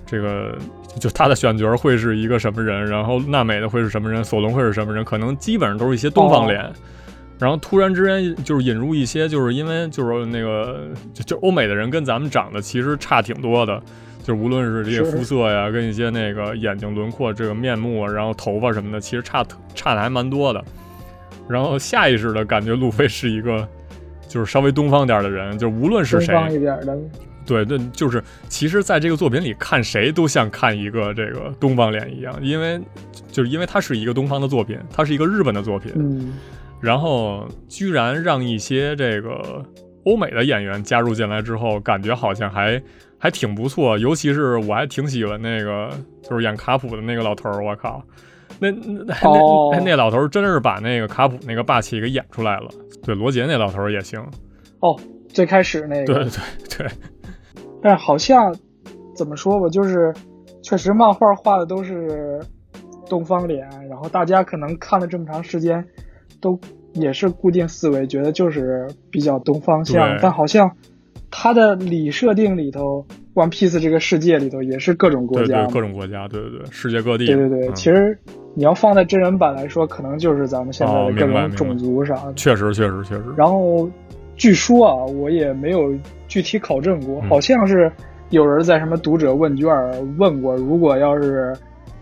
[0.06, 0.58] 这个
[1.00, 6.69] 就他的选角会是一个什么人，然后娜美的会是什么人，索隆会是什么人，可能基本上都是一些东方脸。
[7.39, 13.82] 然后突然之间就是引入一些，就是因为就是那个就就欧美的人跟咱们长得其实差挺多的，
[14.30, 20.63] 就无论是这些肤色呀，跟一些那个眼睛轮廓、这个面目，然后头发什么的，其实差差的还蛮多的。
[21.48, 23.68] 然后下意识的感觉路飞是一个
[24.28, 26.96] 就是稍微东方点的人，就无论是谁，东方一点的，
[27.44, 32.80] 对，那，就是其实在这个作品里看谁都像看一个这个东方脸一样，因为
[33.32, 36.34] 就是因为它是一个东方的作品，它是一个日本的作品，嗯，
[36.80, 39.65] 然后居然让一些这个
[40.06, 42.80] 欧美的演员加入进来之后，感觉好像还
[43.20, 45.92] 还挺不错，尤其是我还挺喜欢那个
[46.24, 48.02] 就是演卡普的那个老头儿，我靠，
[48.60, 52.70] 那那那、哦那那老头儿真是把那个卡普那个霸气给演出来了，
[53.04, 54.20] 对，罗杰那老头儿也行，
[54.80, 56.32] 哦，最开始那个，对对
[56.78, 56.88] 对，
[57.82, 58.56] 但是好像
[59.14, 60.14] 怎么说吧，就是
[60.64, 62.40] 确实漫画画的都是
[63.10, 65.86] 东方脸，然后大家可能看了这么长时间，
[66.40, 66.58] 都
[66.94, 70.72] 也是固定思维，觉得就是比较东方向，但好像
[71.32, 78.18] 它的里设定里头，One Piece 这个世界里头也是各种国对对家，各种国家，对对对，世界各地，对对对，嗯其实
[78.56, 82.34] 你要放在真人版来说，可能就是咱们现在哦的各种种族啥的。
[82.34, 83.89] 确实确实确实，然后
[84.36, 85.94] 据说啊，我也没有
[86.28, 87.92] 具体考证过，嗯好像是
[88.32, 89.68] 有人在什么读者问卷
[90.18, 91.54] 问过，如果要是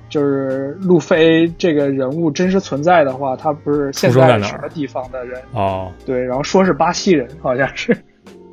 [0.10, 5.42] 就是路飞这个人物真实存在的话，他不是现在什么地方的人？
[5.52, 5.92] 哦。
[6.06, 7.96] 对，然后说是巴西人，好像是。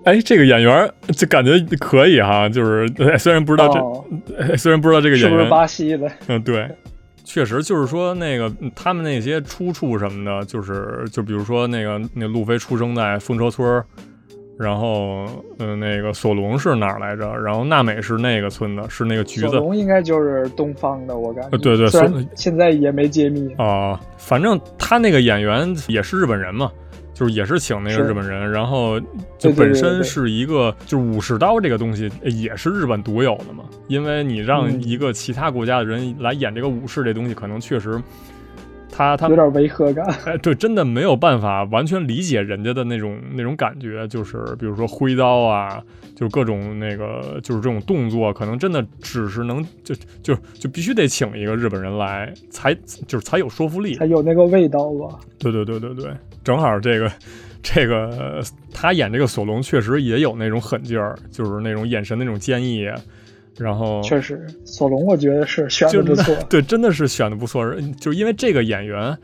[0.05, 3.69] 哎，这个演员儿就感觉可以哈，就是呃虽然不知道
[4.49, 6.11] 这，虽然不知道这个演员是不是，巴西的？
[6.29, 6.69] 嗯，对，
[7.25, 13.85] 确实就是说那个嗯他们那些出处什么的，就是就比如说那个那路飞出生在风车村儿，
[14.59, 15.25] 然后
[15.59, 17.35] 嗯、呃那个索隆是哪儿来着？
[17.39, 21.49] 然后娜美是那个村的，是那个橘子索隆应该就是东方的，我感觉。
[21.53, 23.51] 呃对对虽然索现在也没揭秘。
[23.55, 26.71] 啊、反正他那个演员也是日本人嘛。
[27.15, 29.01] 就是也是请那个日本人，然后
[29.39, 33.65] 就本身对是一个，就是武士刀这个东西呃也是日本独有的嘛。
[33.87, 38.03] 因为你让嗯一个其他国家的人来演这个武士这东西，可能确实
[38.97, 45.83] 他他有点违和感，哎，对，真的没有办法完全理解人家的那种那种感觉，就是比如说挥刀啊，
[46.15, 52.73] 就是各种那个就是这种动作，可能真的只是能就就就必须得请一个日本人来，才
[53.07, 54.07] 就是才有说服力才。
[54.07, 55.19] 有那个味道吧。
[55.41, 56.13] 对对对对对，
[56.45, 57.11] 正好这个
[57.63, 58.41] 这个
[58.73, 62.89] 他演这个索隆确实也有那种狠劲儿，就是那种眼神那种坚毅，
[63.59, 66.35] 然后确实，索隆我觉得是选的不错。
[66.49, 67.65] 对，真的是选的不错。
[68.01, 69.17] 就是因为这个演员，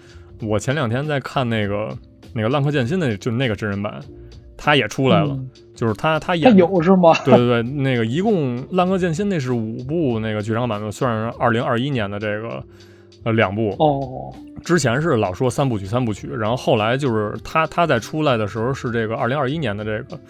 [0.42, 1.96] 我前两天在看那个
[2.32, 4.00] 那个《浪客剑心》的，就那个真人版，
[4.56, 5.30] 他也出来了。
[5.30, 7.14] 嗯就是他他他演的有是吗？
[7.24, 12.62] 对对对，那个一共《浪客剑心》那是五部那个剧场版的，算是二零二一年的这个
[13.24, 13.74] 呃两部。
[13.78, 14.30] 哦，
[14.62, 20.20] 之前是老说三部曲三部曲，然后后来就是他他在出来的时候是这个二零二一年的这个，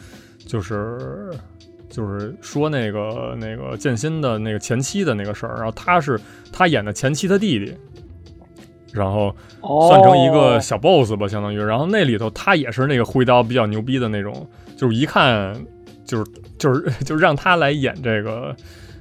[0.47, 1.33] 就是
[1.91, 6.19] 就是说那个那个剑心的那个前妻的那个事儿，然后他是
[6.53, 7.75] 他演的前妻他弟弟，
[8.93, 15.55] 然后哦，算成一个小 boss 吧，相当于，然后那里头他也是那个挥刀比较牛逼的那种，就是一看
[16.05, 18.55] 就是就是就是让他来演这个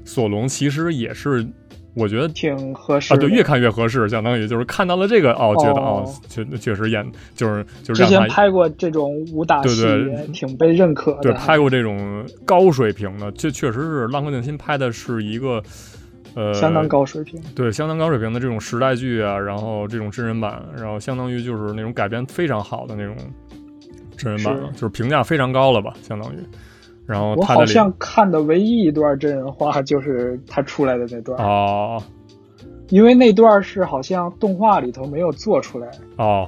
[0.04, 1.48] 索隆，其实也是
[1.96, 11.22] 我觉得挺合适啊，对，越看越合适，相当于就是看到了这个哦，觉得哦哦，确确实演就是就是之前拍过这种武打戏，对对也挺被认可的。
[11.22, 15.62] 对拍过这种高水平的，这确实是浪客剑心拍的是一个
[16.36, 17.42] 呃相当高水平。
[17.56, 23.16] 对，相当高水平的这种时代剧啊，然后这种真人版，然后相当于就是那种改编非常好的那种
[24.16, 26.38] 真人版，了就是评价非常高了吧，相当于。
[27.10, 32.00] 然后我好像看的唯一一段真人化就是他出来的那段，哦
[32.90, 36.48] 因为那段是好像动画里头没有做出来，哦，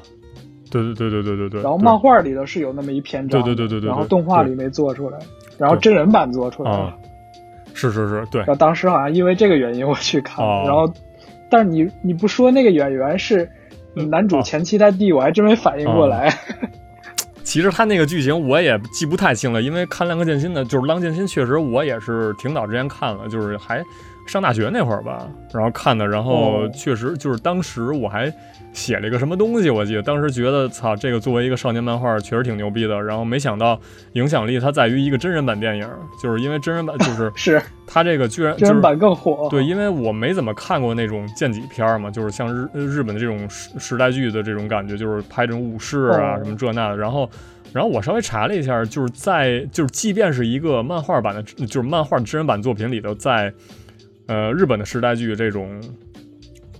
[0.69, 1.61] 对对对对对对对。
[1.63, 5.17] 然后漫画里头是有那么一篇章，对对对对对对然后动画里没做出来，
[5.57, 6.93] 然后真人版做出来啊了。，
[7.73, 10.93] 是是是，对然后当时好像因为这个原因我去看了，哦然后，
[11.49, 13.49] 但是你你不说那个演员是
[13.95, 16.33] 嗯男主哦前妻他弟，我还真没反应过来。
[17.51, 23.85] 其实他那个剧情我也记不太清了，因为看《浪客剑心》的，就是《浪剑心》，确实我也是挺早之前看了，就是还
[24.31, 28.33] 上大学那会儿吧，然后看的，然后哦确实就是当时我还
[28.71, 33.77] 写了一个什么东西，我记得当时觉得操，这个作为一个少年漫画确实挺牛逼的，然后没想到
[34.13, 35.85] 影响力它在于一个真人版电影，
[36.23, 39.49] 就是因为真人版就是 是它这个居然就是真人版更火。
[39.49, 46.95] 对，因为我没怎么看过那种剑戟片儿嘛，就是像日日本的这种时时代剧的这种感觉，就是拍这种武士啊、哦什么这那的。
[46.95, 47.29] 然后，
[47.73, 53.51] 然后我稍微查了一下，就是在就是即便是一个漫画版的，就是漫画真人版作品里头，在
[54.31, 55.81] 呃日本的时代剧这种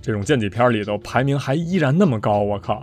[0.01, 2.81] 这种剑戟片里头，排名还依然那么高，我靠！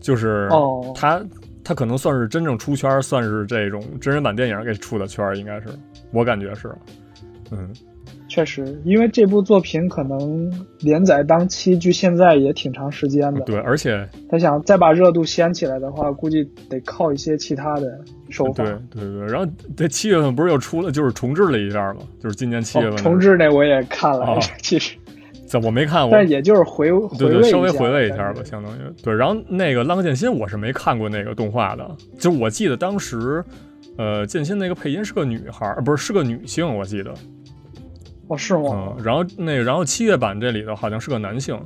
[0.00, 1.20] 就是哦它
[1.64, 5.66] 它可能算是真正出圈，算是这种真人版电影给出的圈，应该是
[6.12, 6.72] 我感觉是，
[7.50, 7.68] 嗯。
[8.26, 10.50] 确实，因为这部作品可能
[10.80, 13.40] 连载当期距现在也挺长时间的。
[13.42, 18.00] 对，而且他想再把热度掀起来的话，估计得靠一些其他的
[18.34, 18.64] 手法。
[18.64, 24.96] 对对对，然后在七月份不是又出了，就是重置了一下嘛，就是今年七月哦份、重置那我也看了，哦 其实，
[25.48, 29.14] 这我没看，过但也就是回回对对，稍微回味一下吧，相当于对。
[29.14, 33.42] 然后那个《浪客剑心》我是没看过那个动画的，就我记得当时，
[33.96, 37.14] 呃，剑心那个配音是个女孩不是是个女性，我记得，
[38.26, 38.94] 哦，是吗？
[38.98, 41.58] 嗯，然后那个然后七月版这里头好像是个男性。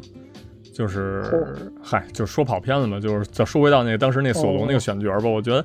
[0.71, 1.45] 就是嚯，
[1.83, 5.65] 嗨，就说跑偏了嘛，就是再说回到那个当时那索隆哦那个选角吧，我觉得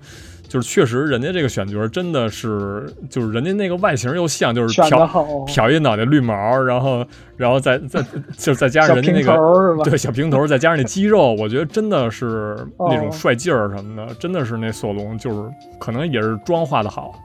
[0.54, 5.08] 就是确实人家这个选角真的是，就是人家那个外形又像，就是漂，
[5.48, 7.04] 漂一脑袋绿毛，然后
[7.36, 8.06] 然后再再
[8.38, 9.84] 就再加上人家那个？
[9.84, 17.20] 对小平头，再加上那肌肉，我觉得真的是那种哦帅劲儿什么的，真的是那索隆就是可能也是妆化的好，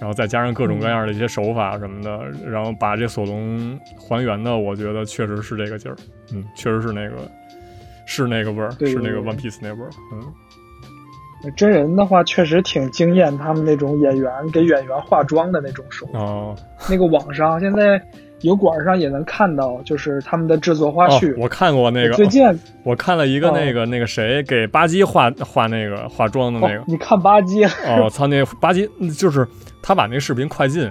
[0.00, 5.96] 然后再加上各种各样的一些手法什么的，然后把这索隆还原的，我觉得确实是这个劲儿，
[6.32, 7.16] 嗯，确实是那个
[8.06, 10.22] 是那个味儿，对是那个 One Piece 那味儿，嗯。
[11.50, 16.18] 真人的话确实挺惊艳，他们那种演员给演员化妆的那种手法。
[16.18, 16.54] 哦。
[16.88, 18.00] 那个网上现在
[18.40, 22.44] 油管上也能看到，就是他们的制作花哦絮。，我看过那个，最近
[22.82, 26.80] 我看了一个那个、那个谁给巴基化化那个化妆的那个。
[26.80, 27.64] 哦，，你看巴基。
[27.64, 29.46] 了， 哦，操，那巴基就是
[29.80, 30.90] 他把那视频快进，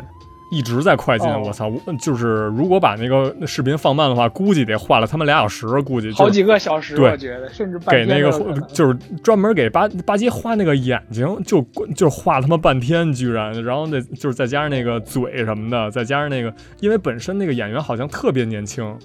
[0.52, 1.42] 一直在快进，哦。
[1.46, 7.10] 我操，我就是如果把那个视频放慢的话，估计得画了他们俩小时，估计好几个小时，对。
[7.10, 18.96] 我觉得甚至半给那个就是专门给巴巴基画那个眼睛，就就画他妈半天，居然，然后那就是再加上那个嘴什么的，再加上那个，因为本身那个演员好像特别年轻。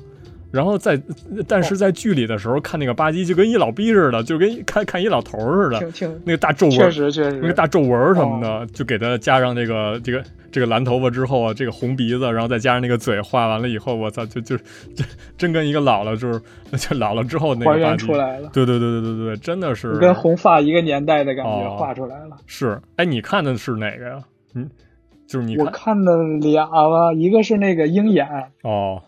[0.52, 1.00] 然后在，
[1.46, 7.38] 但是在剧里的时候看那个巴基就跟一老逼似的，就跟 看看一老头似的，那个大皱纹，确实确实。
[7.42, 15.04] 那个大皱纹什么的，就给他加上这个这个这个蓝头发之后啊，这个红鼻子，然后再加上那个嘴，画完了以后，我操，就就就
[15.36, 16.40] 真跟一个老了就是
[16.78, 19.98] 就老了之后那还原出来了，对对对对对对，真的是。
[19.98, 22.36] 跟红发一个年代的感觉哦画出来了。
[22.46, 22.80] 是。
[22.96, 24.22] 哎，你看的是哪个呀？
[24.54, 24.70] 嗯，
[25.26, 28.26] 就是你我看看的俩吧，一个是那个鹰眼，
[28.62, 29.02] 哦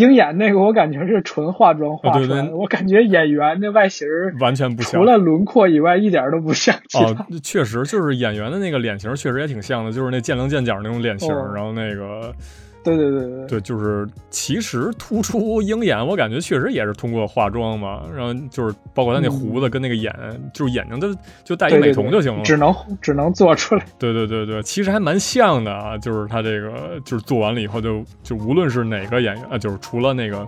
[0.00, 6.74] 鹰眼那个我感觉是纯化妆画啊对出来的，对我感觉演员那外形儿完全不像除了轮廓以外一点都不像。
[6.94, 12.34] 哦，确实就是演员的那个脸型确实也挺像的，就是那见棱见角那种脸型，哦然后那个
[12.82, 20.12] 对对对对对，就是其实突出鹰眼，我感觉确实也是通过化妆嘛，然后就是包括他那胡子跟那个眼，
[20.54, 21.08] 就是眼睛的
[21.44, 22.42] 就戴一美瞳就行了。
[22.42, 23.84] 只能只能做出来。
[23.98, 30.46] 对对对对，其实还蛮像的啊，就是他这个就是做完了以后就就无论是哪个演员啊，就是除了那个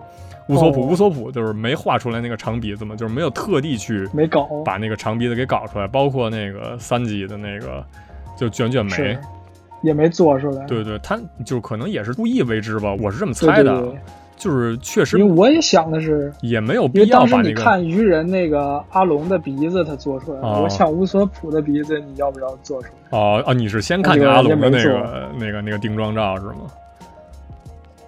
[0.48, 7.84] 乌索普，哦乌索普就是没画出来那个长鼻子嘛，就是没有特地去没搞，把那个长鼻子给搞出来，包括那个三级的那个
[8.38, 9.18] 就卷卷眉是，
[9.82, 10.64] 也没做出来。
[10.66, 13.80] 对对，他就可能也是故意为之吧，我是这么猜的啊。
[13.80, 13.98] 对对
[14.34, 23.16] 就是确实因为我也想的是，也没有因为必要当时你把那个看鱼人那个阿龙的鼻子，他做出来了，哦我想乌索普的鼻子，你要不要做出来？
[23.16, 26.62] 哦哦，你是先看阿龙的那个那个那个定妆照是吗？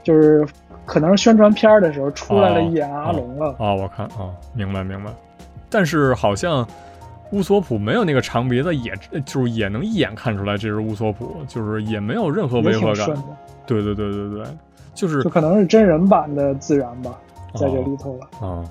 [0.03, 0.45] 就是
[0.85, 5.13] 可能是宣传片的时候出来了一眼哦阿龙了，哦，我看啊，明白明白。
[5.71, 6.67] 但是好像
[7.35, 8.93] 乌索普没有那个长鼻子也，
[9.27, 13.09] 就是也能一眼看出来这是乌索普，就是也没有任何违和感。
[13.67, 14.45] 对对对对对，
[14.95, 17.19] 就是就可能是真人版的自然吧，
[17.55, 18.29] 在这哦里头了。
[18.41, 18.65] 哦，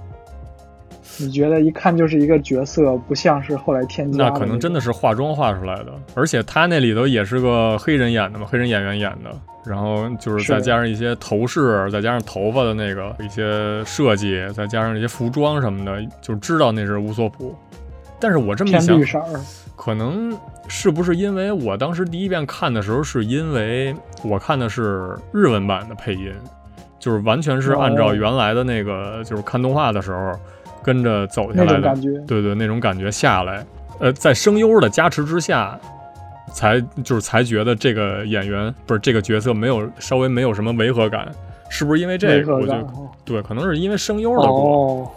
[1.20, 10.54] 你觉得一看就是一个角色，不像是后来添加那的可能真的是是化妆化出来的，而且他那里头也是个黑人演的嘛，黑人演员演的，然后就是是。
[10.54, 17.54] 再加上一些头饰，再加上头发的那个一些设计，再加上一些服装什么的，就知道那是乌索普。
[18.24, 19.22] 但是我这么一想
[19.76, 20.34] 可能
[20.70, 26.32] 是不是因为我当时第一遍看的时候，是因为我看的是日文版的配音，
[26.98, 30.32] 就是完全是按照哦原来的那个，就是看动画的时候
[30.82, 31.94] 跟着走下来的。
[32.26, 33.66] 对对，那种感觉下来，
[34.00, 35.78] 呃，在声优的加持之下，
[36.54, 41.30] 才就是才觉得这个演员不是这个角色没有稍微没有什么违和感，
[41.70, 42.56] 是不是因为这个？
[42.56, 42.88] 我觉得
[43.26, 45.14] 对，可能是因为声优的锅。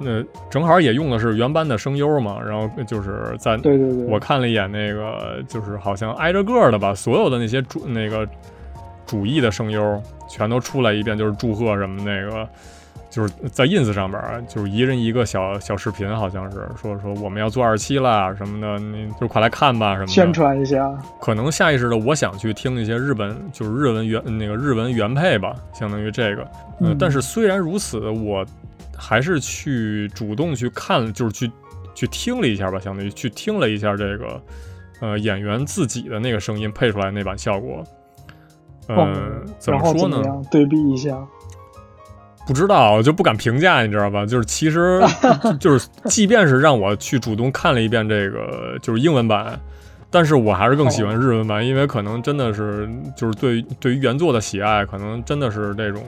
[0.00, 8.26] 哦，那正好也用的是原班的声优嘛，然后就是在对对对，我看了一眼那个，就是好像挨着个儿的吧，所有的那些主那个
[9.06, 12.48] 主义的声优全都出来一遍，就是祝贺什么那个，
[13.10, 20.12] 就是在 ins 上边，就是一人一个小小视频，好像是说说我们要做二期啦什么的，你就快来看吧什么的。
[20.12, 20.88] 宣传一下，
[21.20, 26.42] 可能下意识的我想去听一些日本就是日文原那个日文原配吧，相当于这个。
[26.42, 28.46] 呃嗯但是虽然如此，我
[29.00, 31.50] 还是去主动去看，就是去
[31.94, 34.42] 去听了一下吧，相当于去听了一下这个
[35.00, 37.82] 呃演员自己的那个声音配出来那版效果。
[38.88, 39.16] 呃，哦
[39.58, 40.22] 怎么说呢？
[40.50, 41.16] 对比一下？
[42.46, 44.26] 不知道，就不敢评价，你知道吧？
[44.26, 45.00] 就是其实
[45.42, 49.58] 就就是，即便是让我去主动看了一遍这个就是英文版，
[50.10, 56.04] 但是我还是更喜欢日文版，因为可能真的是就是对对于原作的喜爱，可能真的是这种。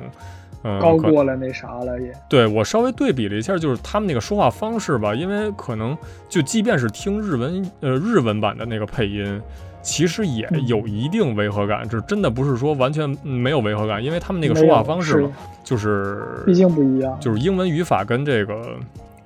[0.65, 2.13] 嗯，高过了那啥了也。
[2.29, 5.97] 对我稍微对比了一下，就是他们那个说话方式吧，因为可能
[6.29, 9.41] 就即便是听日文呃日文版的那个配音，
[9.83, 15.33] 其实也嗯有一定违和感，这真的不是说完全没有违和感，因为他们那个说话方式嘛，
[15.65, 17.19] 就是毕竟不一样。
[17.21, 18.77] 就是英文语法跟这个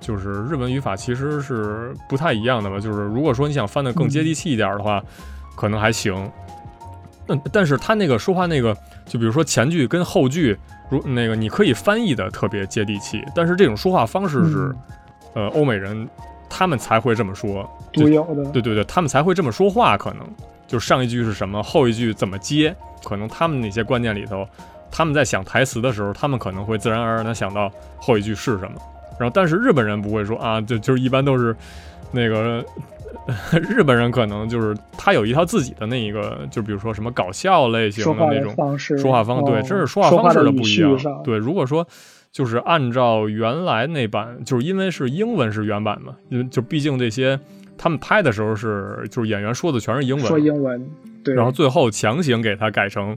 [0.01, 2.81] 就是日文语法其实是不太一样的吧。
[2.81, 5.03] 就是如果说你想翻得更接地气一点的话，
[5.55, 6.31] 可能还行。
[7.27, 10.57] 但但是他那个说话那个，就比如说前句跟后句，
[10.89, 14.75] 如那个你可以翻译的特别接地气，但是这种说话方式是，
[15.35, 16.09] 嗯呃，欧美人
[16.49, 17.69] 他们才会这么说。
[17.93, 20.27] 独有的，对对对，他们才会这么说话，可能
[20.67, 24.47] 就上一句是什么，后一句怎么接，可能他们那些观念里头，
[24.91, 28.81] 他们在想台词的时候，他们可能会自然而然的想到后一句是什么。
[29.19, 31.57] 然后，但是日本人不会说啊，就就是一般都是
[32.13, 32.63] 那个
[33.69, 40.97] 日本人可能就是他有一套自己的那一个，就比如说什么搞笑类型的的那种方式，说话方，对，哦这是说话方式的不一样。
[41.25, 41.87] 对，如果说
[42.31, 47.39] 就是按照原来那版，就是因为是英文是原版嘛，因为就毕竟这些
[47.77, 50.89] 他们拍的时候是就是演员说的全是英文，说英文，
[51.25, 53.17] 对，然后最后强行给它改成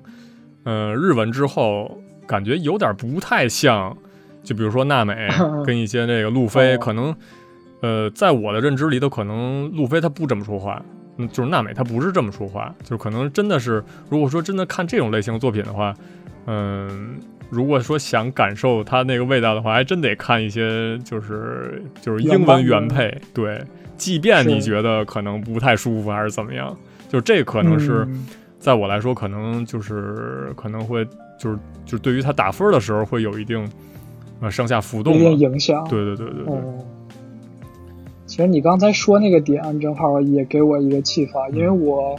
[0.64, 3.96] 呃日文之后，感觉有点不太像。
[4.42, 5.28] 就比如说娜美
[5.68, 7.14] 跟一些那个路飞，哦可能
[7.82, 10.84] 呃，在我的认知里头，可能路飞他不这么说话，
[11.18, 15.94] 嗯，就是娜美他不是这么说话，就是可能真的是，如果说真的看这种类型的作品的话，
[16.46, 17.18] 嗯、
[17.50, 23.64] 如果说想感受它那个味道的话，还真得看一些就是就是英文原配，对，
[23.98, 26.76] 即便你觉得可能不太舒服还是怎么样，
[27.08, 28.06] 就这可能是。
[28.10, 28.26] 嗯
[28.60, 31.06] 在我来说，可能就是可能会
[31.40, 33.66] 就是就是对于他打分的时候会有一定
[34.42, 35.32] 呃上下浮动的。
[35.32, 35.82] 影响。
[35.88, 36.86] 对对对对对，哦，
[38.30, 42.16] 其实你刚才说那个点，正好也给我一个启发，因为我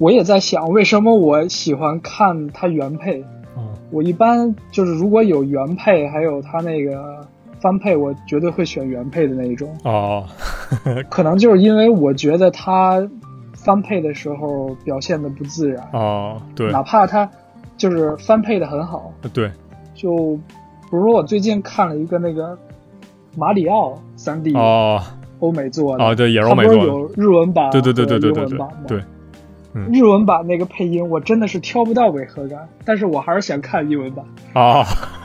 [0.00, 3.22] 我也在想，为什么我喜欢看它原配。
[3.54, 7.24] 哦我一般就是如果有原配，还有它那个
[7.60, 9.68] 翻配，我绝对会选原配的那一种。
[9.84, 10.26] 哦
[11.08, 13.08] 可能就是因为我觉得它
[13.52, 17.30] 翻配的时候表现的不自然，哦，对哪怕它
[17.76, 19.48] 就是翻配的很好，对
[19.94, 22.58] 就比如说我最近看了一个那个
[23.36, 25.02] 马里奥三 D 哦
[25.40, 29.04] 欧美做的，哦，对，也是欧美做的，有日文版对对对对对对对
[29.92, 34.24] 日文版那个配音我真的是挑不到违和感，但是我还是想看英文版。
[34.54, 34.84] 哦，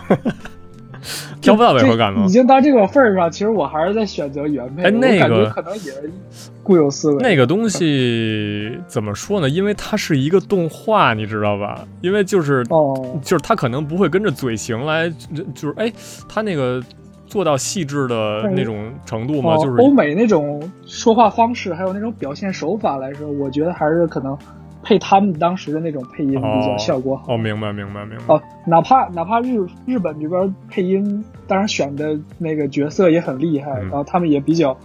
[1.39, 2.29] 挑不到违和感吗已？
[2.29, 4.83] 经到这个份儿上，其实我还是在选择原配。
[4.83, 5.91] 哎那个可能也
[6.31, 7.17] 是固有思维。
[7.21, 9.47] 那个东西怎么说呢？
[9.47, 11.87] 因为它是一个动画，你知道吧？
[12.01, 15.93] 因为就是哦，就是它可能不会跟着嘴型来，就就是哎，
[16.27, 16.81] 它那个
[17.29, 19.53] 做到细致的那种程度吗？
[19.53, 24.37] 哦就是欧美那种说话方式，还有那种表现手法来说，我觉得还是可能
[24.81, 27.35] 配他们当时的那种配音比较效果好。
[27.35, 28.33] 哦，明白明白明白。
[28.33, 34.75] 哦，哪怕哪怕日日本这边配音，当然选的那个角色也很厉害，嗯然后他们也比较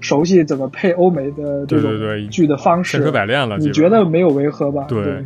[0.00, 2.98] 熟悉怎么配欧美的这对对对种剧的方式。
[2.98, 4.84] 千锤百炼了，你觉得没有违和吧？
[4.88, 5.24] 对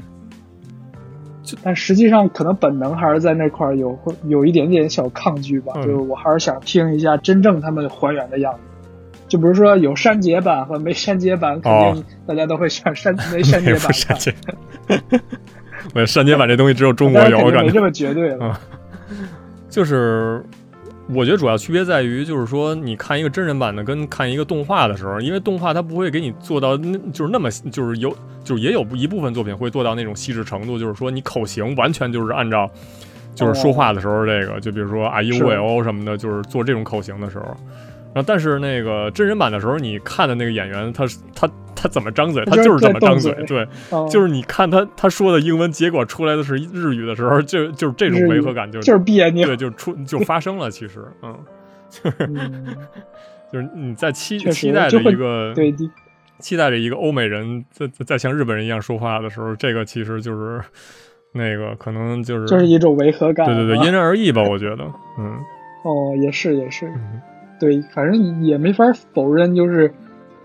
[1.57, 1.61] 对。
[1.62, 5.72] 但实际上，可能本能还是在那块儿有会有一点点小抗拒吧。
[5.76, 8.61] 嗯就是我还是想听一下真正他们还原的样子。
[9.28, 14.18] 就比如说有删节版和没删节版，肯定大家都会选删 没删节没版 有删看。
[14.18, 14.34] 节。
[15.94, 18.59] 我删节版这东西只有中国有，没这么绝对了。
[19.11, 19.18] 嗯
[19.68, 20.42] 就是。
[21.11, 32.70] 我觉得主要区别在于，就是说，你看一个真人版的跟看一个动画的时候，因为动画它不会给你做到那，就是那么，就是有，就是也有一部分作品会做到那种细致程度，就是说你口型完全就是按照，
[33.34, 37.44] 就是说话的时候这个，就比如说啊呦是喂哦什么的，就是做这种口型的时候。
[38.14, 41.48] 然后，但是那个真人版的时候，你看的那个演员，他他
[41.81, 49.47] 他怎么张嘴，他他就是就是这么张嘴，对，嗯就是你看他他说的英文，结果出来的是日语的时候，就就是这种违和感就就是别扭。
[49.47, 50.70] 对，就出就发生了。
[50.70, 51.37] 其实，嗯，
[51.91, 52.16] 就是，
[53.53, 55.72] 就是你在期期待着一个对，
[56.39, 60.61] 期待着一个欧美人在在在像日本人一样说话的时候，这个其实就是
[61.33, 63.47] 那个可能就是就是一种违和感。
[63.47, 64.85] 对对对，啊因人而异吧，我觉得，
[65.18, 65.39] 嗯。
[65.85, 67.20] 哦，也是也是，嗯。
[67.61, 69.93] 对，反正也没法否认，就是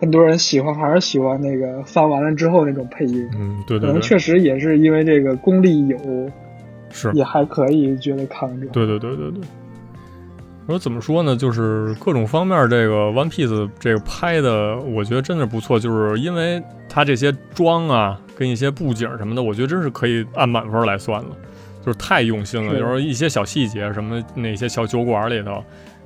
[0.04, 5.98] 很多人喜欢还是喜欢那个翻完了之后那种配音，嗯，对对可能确实也是因为这个功力有，
[6.92, 8.68] 是，也还可以，觉得看着。
[8.68, 9.42] 对对对对对。
[10.68, 11.38] 我怎么说呢？
[11.38, 15.80] 就是各种方面，这个 One Piece 这个拍的，我觉得真的不错。
[15.80, 21.30] 就是因为它这些妆啊，跟一些布景什么的，我觉得真是可以按满分来算了。
[21.86, 25.64] 就是太用心了，就是一些小细节，什么那些小酒馆里头，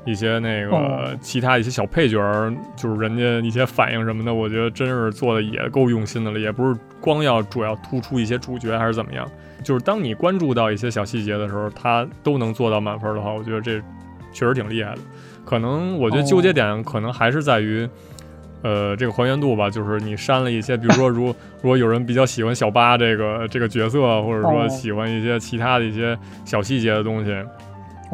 [0.07, 9.29] 一些那个哦其他一些小配角儿，就是人家一些反应什么的，我觉得真是做的也够用心的了，也不是光要主要突出一些主角还是怎么样。
[9.63, 13.81] 就是当你关注到一些小细节的时候，他都能做到满分的话，我觉得这
[14.31, 15.01] 确实挺厉害的。
[15.43, 17.87] 可能我觉得纠结点可能还是在于，
[18.63, 21.25] 呃，这个还原度吧，就是你删了一些，比如说如
[21.61, 27.47] 如果有人比较喜欢小八这个这个角色，或者说哦喜欢一些其他的一些小细节的东西，嗯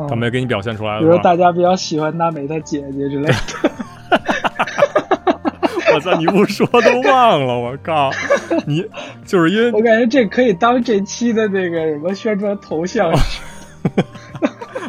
[0.09, 3.35] 他没给你表现出来比如大家比较喜欢娜美的姐姐之类的，
[5.93, 8.11] 我操，你不说都忘了，我靠，
[8.65, 8.85] 你
[9.25, 13.11] 就是因为我感觉这可以当这期的那个什么宣传头像。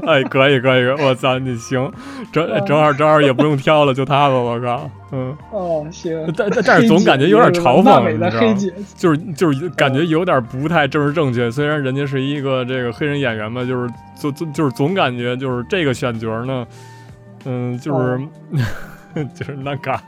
[0.09, 1.91] 哎，可以可以，我操，你行，
[2.33, 6.13] 正嗯正好正好也不用挑了，就他吧，我靠，嗯，哦，行。
[6.37, 8.57] 但但但是总感觉有点嘲讽，你知道吗？
[8.97, 13.91] 就是就是感觉有点不太正式正确，虽然人家是一个这个黑人演员嘛，就是
[14.21, 16.67] 就就就是总感觉就是这个选角呢，
[17.45, 18.21] 嗯，就是、
[19.35, 20.03] 就是那嘎，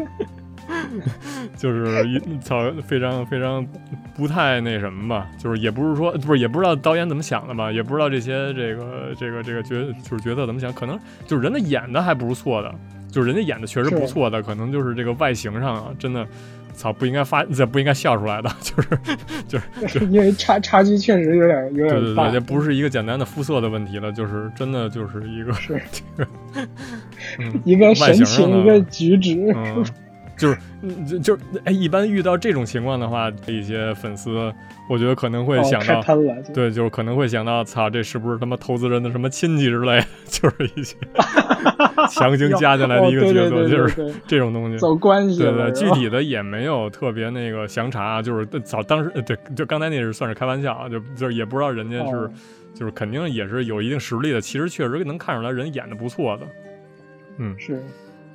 [1.56, 3.66] 就是一操非常非常
[4.16, 9.70] 不太那什么吧，就是也不是说不是也不知道导演怎么想的吧，也不知道这些这个这个这个角
[10.02, 12.74] 就是角色怎么想，可能就是人家演的还不是错的，
[13.10, 16.26] 就是人家演的确实不错的，可能就是这个外形上啊，真的。
[16.76, 18.88] 操，不应该发，这不应该笑出来的， 就是
[19.46, 22.28] 就是 因为差差距确实有点有对对对，点大。
[22.32, 26.28] 这不是一个简单的肤色的问题了，就是真的就是一个是这个，
[27.38, 29.36] 嗯一个神情，一个举止。
[29.54, 29.84] 嗯，
[30.36, 34.52] 就是嗯就就哎，一般遇到这种情况的话，一些粉丝
[34.88, 36.02] 我觉得可能会哦，想到，
[36.52, 40.96] 对，就是可能会想到，操，这是不是他妈投资人的什么亲戚之类的， 就是一些
[42.10, 44.78] 强行加进来的一个角色，对对就是这种东西。
[44.78, 52.30] 走关系对对，具体的也没有特别那个详查，就是早当时呃对，就刚才那是算是开玩笑啊，就就是也不知道人家是、哦
[52.74, 56.46] 就是肯定也是有一定实力的，其实确实能看出来人演的不错的，
[57.38, 57.80] 嗯，是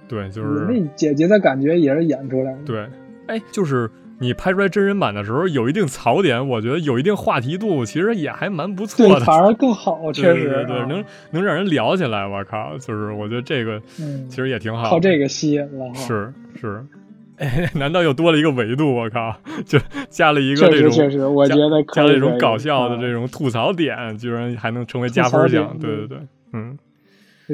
[0.10, 2.60] 对，就是那姐姐的感觉也是演出来的。
[2.66, 2.86] 对，
[3.28, 3.89] 哎，就是
[4.20, 15.93] 你拍出来真人版的时候有一定槽点，我觉得有一定话题度，其实也还蛮不错对，的，反而更好， 确实对对对，啊能能让人聊起来，我靠，就是我觉得这个嗯其实也挺好的，靠这个吸引了。
[15.93, 16.84] 是是，
[17.38, 18.93] 哎，难道又多了一个维度？
[18.93, 19.34] 我靠，
[19.66, 19.80] 就
[20.10, 25.78] 加了一个确这种实确实，我加觉得加了一种搞笑的啊这种吐槽点，居然还能成为加分项。
[25.80, 26.18] 对对对，
[26.51, 26.78] 嗯，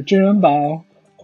[0.07, 0.51] 真人版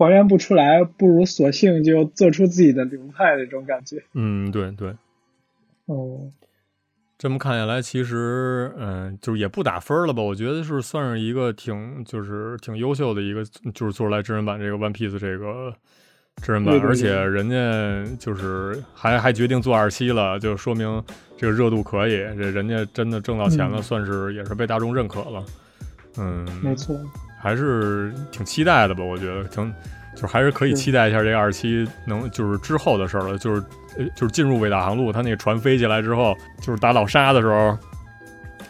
[0.05, 4.03] 还原不出来，不如索性就做出自己的流派的这种感觉。
[4.13, 4.95] 嗯，对对，
[5.85, 6.31] 哦，
[7.17, 10.21] 这么看下来，其实嗯，就是也不打分了吧？
[10.21, 13.43] 我觉得是算是一个挺就是挺优秀的一个，
[13.73, 15.73] 就是做出来真人版这个 One Piece 这个
[16.41, 21.03] 真人版，而且人家就是还还决定做二期了，就说明
[21.37, 25.45] 这个热度可以，这人家真的挣到钱了，嗯算是也是被大众认可了。
[26.17, 26.99] 嗯，没错，
[27.41, 29.03] 还是挺期待的吧？
[29.03, 29.73] 我觉得挺，
[30.13, 33.63] 就是还是可以期待一下这个二期能就是之后的事儿了，就是
[33.97, 37.77] 呃就是进入伟大航路，他那个船飞起来之后，就是打倒沙的时候，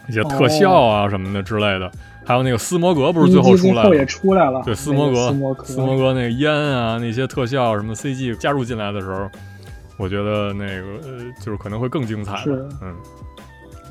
[0.08, 1.90] 一些特效啊什么的之类的，
[2.24, 4.50] 还有那个斯摩格不是最后一季最后也出来了。
[4.50, 9.30] 出来了，对斯摩格斯摩克，斯摩格那个烟啊，那些特效什么 CG 加入进来的时候，
[9.96, 12.52] 我觉得那个呃，就是可能会更精彩是。
[12.80, 12.96] 嗯，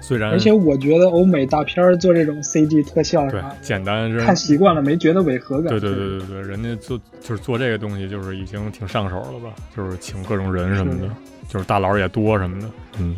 [0.02, 3.26] 虽然而且我觉得欧美大片做这种 CG 特效
[3.62, 5.70] 简单真看习惯了没觉得违和感。
[5.70, 9.54] 对对对对对，人家做就是做这个东西，就是已经挺上手了吧？
[9.78, 11.14] 就是请各种人什么的是，
[11.48, 12.68] 就是大佬也多什么的。
[13.00, 13.18] 嗯，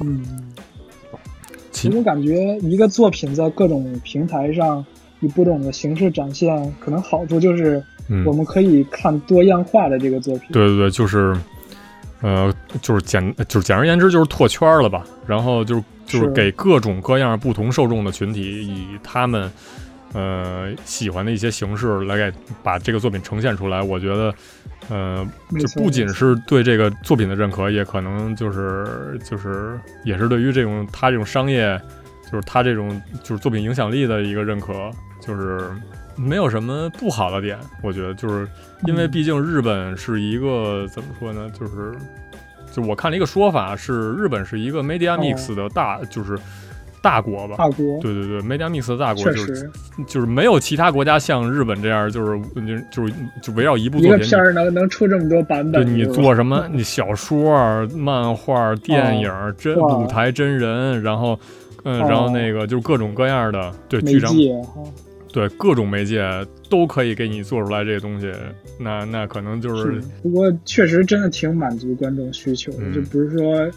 [0.00, 0.24] 嗯，
[1.72, 4.84] 其我感觉一个作品在各种平台上
[5.20, 10.48] 以不同的形式展现，可能好处就是嗯我，们可以看多样化的这个作品。
[10.52, 11.36] 对对对，就是
[12.22, 15.04] 呃，就是简就是简而言之就是拓圈了吧？
[15.26, 19.50] 然后就是就是是给各种各样不同受众的群体，以他们
[20.12, 23.82] 呃喜欢的一些形式来给把这个作品呈现出来。
[23.82, 24.34] 我觉得。
[24.88, 31.80] 呃，就不仅是对这个作品的认可，也可能就是就是也是对于这种他这种商业，
[32.24, 34.90] 就是他这种就是作品影响力的一个认可，
[35.20, 35.70] 就是
[36.16, 37.56] 没有什么不好的点。
[37.84, 38.48] 我觉得就是
[38.84, 41.94] 因为嗯毕竟日本是一个怎么说呢，就是
[42.72, 45.18] 就我看了一个说法是日本是一个 media 哦。
[45.20, 46.38] mix 的大、就是
[47.02, 47.54] 大国吧。
[47.56, 47.98] 大国。
[48.00, 49.70] 对对对，media mix 的大国就是
[50.06, 56.68] 就是没有其他国家像日本这样，就是就就是就围绕一部作品，个片儿能能出这么多版本，对你做什么？
[56.70, 61.38] 你小说、漫画、电影、真舞台真人，然后，
[61.84, 62.06] 嗯，哦。
[62.08, 64.82] 然后那个就是各种各样的，对媒剧场，介哈
[65.32, 66.22] 对各种媒介
[66.68, 68.32] 都可以给你做出来这些东西。
[68.78, 73.70] 那那可能就是是，不过确实真的挺满足观众需求的，嗯就比如说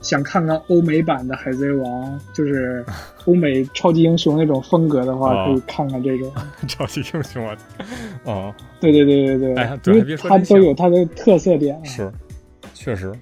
[0.00, 2.84] 想看看欧美版的《海贼王》，就是
[3.26, 6.32] 欧美超级英雄那种风格的话，哦可以看看这种。
[6.68, 7.56] 超级英雄啊！
[8.24, 11.84] 哦，对对对对对，哎对它都有它的特色点啊。
[11.84, 12.10] 是，
[12.74, 13.12] 确实。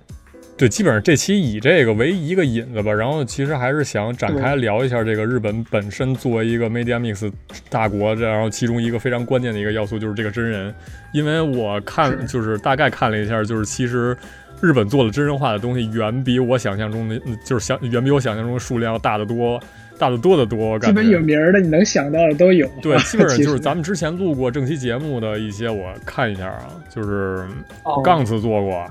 [0.56, 7.30] 对，基本上这期以这个为一个引子吧，然后其实还是想展开聊一下这个日本本身作为一个 media mix
[7.68, 10.74] 大国，然后其中一个非常关键的一个要素就是这个真人，
[11.12, 14.16] 因为我看就是大概看了一下，就是其实
[14.62, 19.60] 日本做的真人化的东西远比我想象中的，就是想远比我想象中的数量要大得多，
[19.98, 22.66] 大得多得多，我感觉基本有名儿的你能想到的都有。
[22.80, 27.46] 对， 基本上就是咱们之前录过正期节目的一些，我看一下啊，就是
[27.82, 28.90] 哦杠子做过，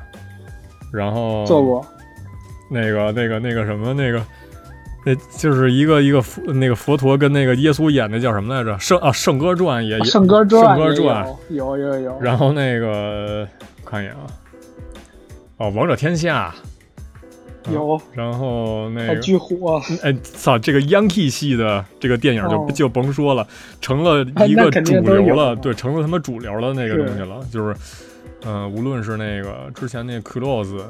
[0.96, 1.86] 然后做过，
[2.70, 4.22] 那个那个那个什么那个，
[5.06, 8.78] 那就是一个一个佛那个佛陀跟那个耶稣演的叫什么来着？
[8.80, 12.20] 圣啊《圣歌传》也也《圣歌传》圣歌传有有有有。
[12.20, 13.48] 然后那个
[13.86, 14.26] 看一眼啊，
[15.58, 16.54] 哦，《王者天下》
[17.72, 23.48] 有，然后那个巨火，哎操，这个 Yankee 系的这个电影就、哦就甭说了，
[23.82, 27.76] 成了 一个主流了，啊对，成了他妈主流的那个东西了，就是，
[28.44, 30.84] 嗯、无论是那个之前那 Close，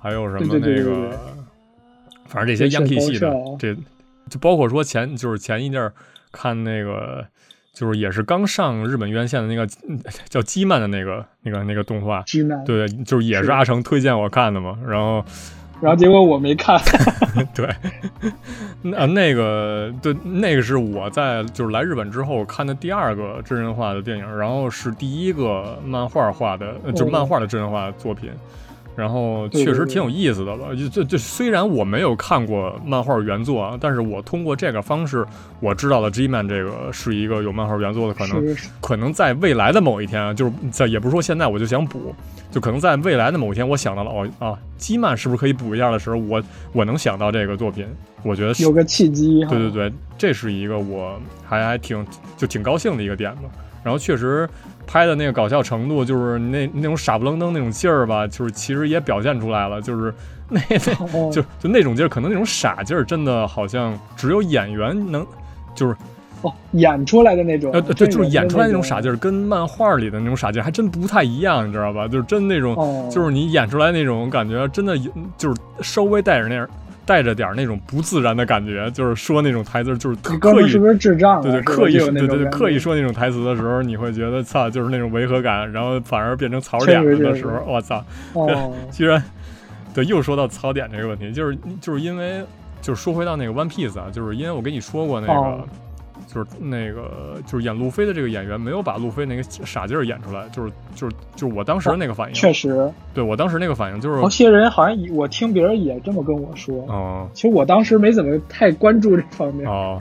[0.00, 1.10] 还有什么那个，对对
[2.26, 3.74] 反正这些是 Yankee 系的，这
[4.28, 5.92] 就包括说前就是前一阵儿
[6.32, 7.26] 看那个。
[7.76, 10.00] 就是也是刚上日本院线的那个嗯
[10.30, 12.64] 叫基曼的那个那个那个动画，基曼。
[12.64, 15.22] 对，就是也是是阿成推荐我看的嘛，然后
[15.80, 16.80] 然后结果我没看，
[17.54, 17.68] 对，
[18.82, 28.30] 那那个对，那个是我在就是来日本之后看的第二个真人化的电影，然后是第一个漫画化的，呃就是漫画的真人化作品。
[28.96, 30.68] 然后确实挺有意思的吧？
[30.74, 35.24] 就就就虽然我没有看过漫画原作啊，但是我通过这个方式，
[35.60, 42.14] 我知道了 G-Man 这个是一个有漫画原作的可能，可能在未来的某一天啊，就是在也不是说现在我就想补，
[42.50, 46.42] 就可能在未来的某一天，我想到了哦啊，基曼是不是可以补一下的时候，我
[46.72, 47.86] 我能想到这个作品，
[48.22, 49.44] 我觉得是有个契机。
[49.44, 52.02] 对对对，这是一个我还还挺
[52.38, 53.42] 就挺高兴的一个点吧。
[53.84, 54.48] 然后确实
[54.86, 60.14] 拍的那个搞笑程度，就是那那种傻不愣登那种劲儿吧，就是其实也表现出来了，就是
[60.48, 65.26] 那 那哦就就那种劲儿，可能那种傻劲儿，真的好像只有演员能，
[65.74, 65.96] 就是
[66.42, 72.06] 哦，演出来的那种，呃，对，就是演出来那种种傻劲儿，跟漫画里的那种傻劲儿还真不太一样，你知道吧？
[72.06, 76.68] 就是真那种，哦，就是你演出来那种感觉，真的有就是稍微带着那样，
[77.06, 81.42] 带着点儿那种不自然的感觉，就是说那种台词，就是特刻意是不是智障啊？
[81.42, 88.04] 对对，刻意对对刻意说那种台词的时候，你会觉得操，就是那种违和感，然后反而变成槽点了的时候，我操，
[88.34, 89.22] 哦， 居然
[89.94, 92.44] 对又说到槽点这个问题，就是就是因为
[92.82, 95.32] 就是说回到那个 One Piece 啊，就是因为我跟你说过那个。
[95.32, 95.64] 哦
[96.36, 107.26] 就是那个，就是演路飞的这个演员没有把路飞那个傻劲儿演出来，就是就是就是我当时那个反应，确实，对我当时那个反应就是，有些人好像也我听别人也这么跟我说，哦。
[107.32, 109.98] 其实我当时没怎么太关注这方面，哦，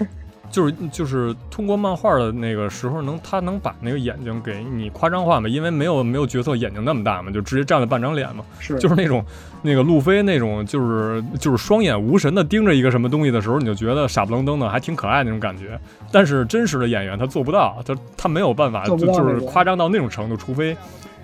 [0.56, 9.22] 就是就是通过漫画的那个时候能他能把那个眼睛给你夸张化嘛，因为没有没有角色眼睛那么大嘛，就直接占了半张脸嘛，是就是那种
[9.62, 15.78] 那个路飞那种就是就是双眼无神的盯着一个什么东西的时候，你就觉得傻不愣登的，还挺可爱那种感觉。
[16.10, 20.78] 但是真实的演员他做不到，他他没有办法就就是夸张到那种程度，除非。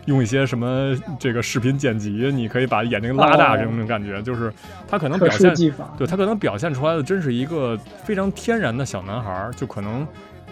[0.06, 4.52] 用一些什么这个视频剪辑，你可以把眼睛拉大，哦这种感觉，就是
[4.88, 5.54] 他可能表现
[5.98, 10.08] 对他可能表现出来的真是一个非常天然的小男孩儿，就可能，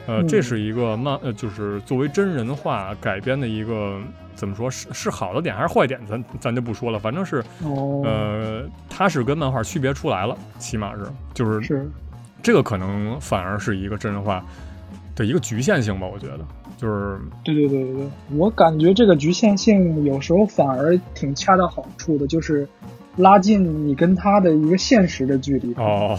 [0.06, 0.28] 呃，嗯。
[0.28, 4.00] 这是一个漫，呃，就是作为真人化改编的一个
[4.36, 11.89] 怎么说是是好的点还是坏点，咱咱就不说了，反正是，哦，呃，他是跟漫画区别出来了，起码是，就是是。
[12.41, 14.41] 这个可能反而是一个真人化
[15.14, 16.39] 的一个局限性吧，我觉得，
[16.80, 18.07] 就是对对对对对，
[18.38, 22.65] 我感觉这个局限性有时候反而挺恰到好处的，就是
[23.17, 25.73] 拉近你跟他的一个现实的距离。
[25.73, 26.17] 哦，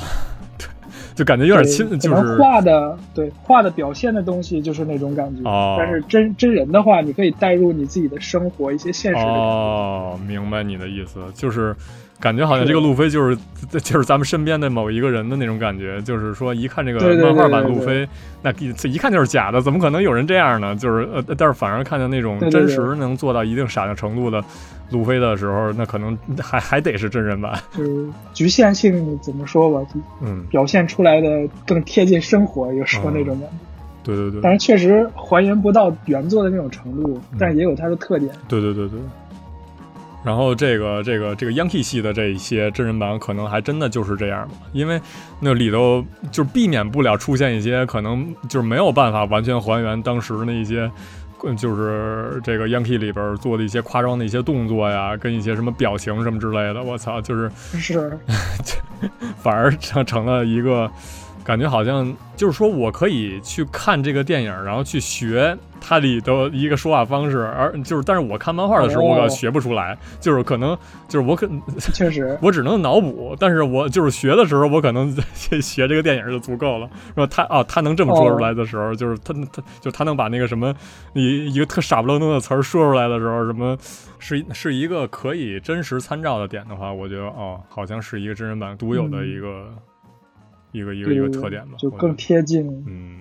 [0.58, 0.66] 对，
[1.14, 9.32] 就感觉有点亲，就是画的对画的表现的东西就是那种感觉，哦但是真真人的话，你可以带入你自己的生活一些现实的。
[9.32, 11.74] 哦，明白你的意思，就是
[12.21, 13.37] 感觉好像这个路飞就是
[13.81, 18.07] 就是咱们身边的某一个人的那种感觉，就是说一看这个漫画版路飞，
[18.43, 20.77] 那一这一看就是假的，怎么可能有人这样呢？
[20.77, 24.45] 就是呃，但是反而看见那种真实能做到一定傻的程度的
[24.91, 27.59] 路飞的时候，那可能还还得是真人版。
[27.73, 29.89] 就是局限性怎么说吧，
[30.21, 33.57] 嗯，表现出来的更贴近生活，有时候那种感觉。
[34.03, 38.31] 对对对，但是确实还原不到原作的那种程度，嗯但也有它的特点。
[38.49, 38.99] 对对对对。
[40.23, 45.01] 然后这个这个这个 Yankee 系的这一些真人版，可能还真的就是这样吧，因为
[45.41, 50.91] 那里头就是避免不了出现一些可能就是没有办法完全还原当时那一些，
[51.43, 58.18] 呃就是这个 Yankee 里边做的一些夸张的一些动作呀，跟一些什么表情什么之类的，我操，就是是，
[59.43, 60.91] 反而成成了一个
[61.51, 70.78] 感觉，好像就是说我可以去看这个电影，然后去学它里头一个说话方式，而就是但是我看漫画的时候，我学不出来，就是可能
[71.09, 71.48] 就是我可
[71.92, 75.11] 确实， 我只能脑补，但是我就是学的时候，我可能
[75.61, 76.88] 学这个电影就足够了。
[77.16, 80.72] 说他哦，他能这么说出来的时候，就是他他就他能把那个什么
[81.14, 83.76] 一一个特傻不愣登的词儿说出来的时候，什么
[84.20, 89.66] 是是一个可以真实参照的点的话，我觉得哦，好像是一个真人版独有的一个、
[90.73, 92.66] 一个一个一个特点吧，就更贴近。
[92.87, 93.18] 嗯。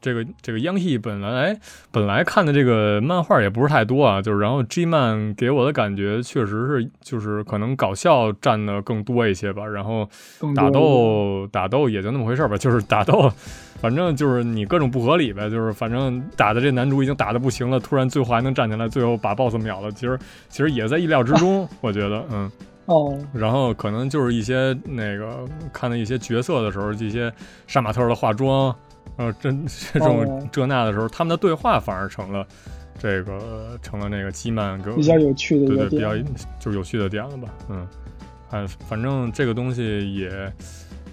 [0.00, 1.58] 这个这个央戏本来
[1.90, 10.06] 本来看的这个漫画也不是太多啊，就是然后 G 漫给我的感觉确实是就是可能搞笑占的更多一些吧，然后
[10.54, 13.32] 打斗打斗也就那么回事儿吧，就是打斗，
[13.80, 20.18] 反正就是你各种不合理呗，就是反正打的这男主已经打的不行了，突然最后还能站起来，最后把 BOSS 秒了，其实
[20.50, 22.52] 其实也在意料之中，我觉得嗯。
[22.86, 27.32] 哦，然后可能就是一些那个看的一些角色的时候，这些
[27.66, 28.74] 杀马特的化妆，
[29.16, 29.50] 然后这
[29.92, 32.46] 这种哦这那的时候，他们的对话反而成了
[32.98, 36.14] 这个成了那个基曼给我比较有趣的对对比较。
[36.60, 37.86] 就是有趣的点了吧，嗯，
[38.50, 40.28] 哎，反正这个东西也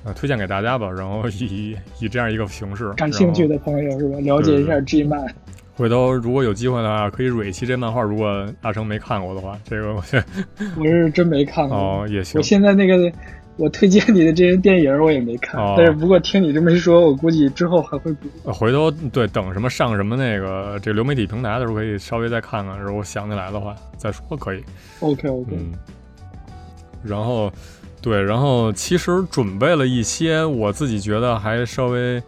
[0.04, 4.20] 呃推荐给大家吧，然后以以这样一个形式，感兴趣的朋友是吧？
[4.20, 5.26] 了解一下 G 漫。
[5.82, 8.04] 回头如果有机会的话，可以蕊一期这漫画。
[8.04, 10.26] 如果阿成没看过的话，这个我觉得
[10.78, 11.76] 我是真没看过。
[11.76, 12.44] 哦也行我。
[12.44, 13.12] 现在那个，
[13.58, 18.28] 我推荐你的这些电影我也没看，哦但是不过听你这么一说，我估计之后还会补。
[18.44, 22.80] 呃回头对等什么上什么那个这流媒体平台的时候，可以稍微再看看。
[22.80, 24.64] 如果想起来的话再说可以。
[25.00, 25.72] OK OK，、嗯，
[27.04, 27.52] 然后
[28.04, 32.22] 对，然后其实准备了一些我自己觉得还稍微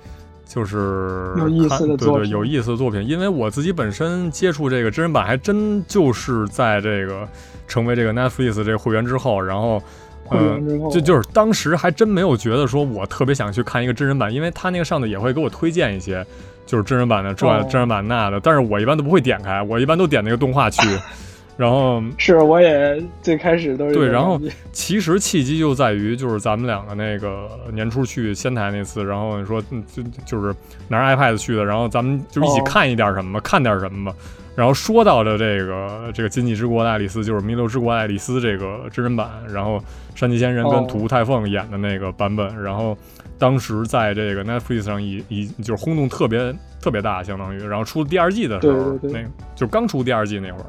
[0.53, 7.27] 就是有意思的作品对对有意思的作品，因为我自己本身接触这个真人版，还真就是在这个
[7.67, 9.81] 成为这个 Netflix 这个会员之后，然后。
[10.25, 16.25] 会员之后呃，就就是当时还真没有觉得说我特别想去看一个真人版，因为他那个上头也会给我推荐一些，
[16.65, 20.79] 就是真人版的这、哦真人版那的，但是我一般都不会点开，我一般都点那个动画去，
[21.55, 24.39] 然后是我也最开始都是对然后
[24.73, 30.55] 其实契机就在于，就是咱们两个那个年初去仙台那次，然后你说嗯就就是
[30.87, 34.17] 拿着 iPad 去的，然后咱们就一起哦看一点什么，看点什么吧。
[34.55, 39.83] 然后说到了这个这个《经济之国的爱丽丝》，就是《弥留之国爱丽丝》这个真人版，然后
[40.13, 42.95] 山崎贤人跟哦土屋太凤演的那个版本，然后
[43.39, 50.65] 当时在这个 Netflix 上已已就是轰动特别特别大，相当于，然后出第二季的时候，对对对那个就刚出第二季那会儿。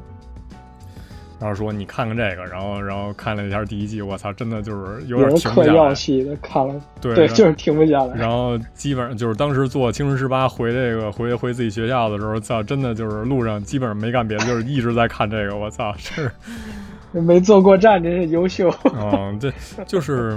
[1.41, 5.95] 然后说你看看这个，然后然后看了一下第一季，我操，真的就是有有点停不下来。
[5.95, 8.17] 戏的看了，对对，就是停不下来。
[8.17, 16.31] 然后基本上就是当时坐青春十八回这个回回自己学校的时候，操，真的就是路上基本上没干别的，就是一直在看这个，我操，是，
[17.13, 18.73] 没坐过站真是优秀。
[18.95, 19.53] 嗯，对，
[19.87, 20.37] 就是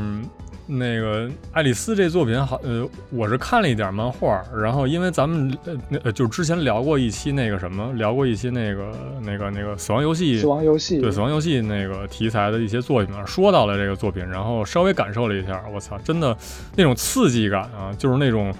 [0.67, 8.91] 那个爱丽丝这作品好，呃，我是看了一点漫画，然后因为咱们呃那呃就之前聊过一期那个什么，聊过一期那个
[9.23, 16.35] 那个那个死亡游戏死亡游戏，对死亡游戏那个题材的一些作品嘛，说到了这个作品，然后稍微感受了一下，我操，真的
[16.75, 18.53] 那种刺激感啊，就是那种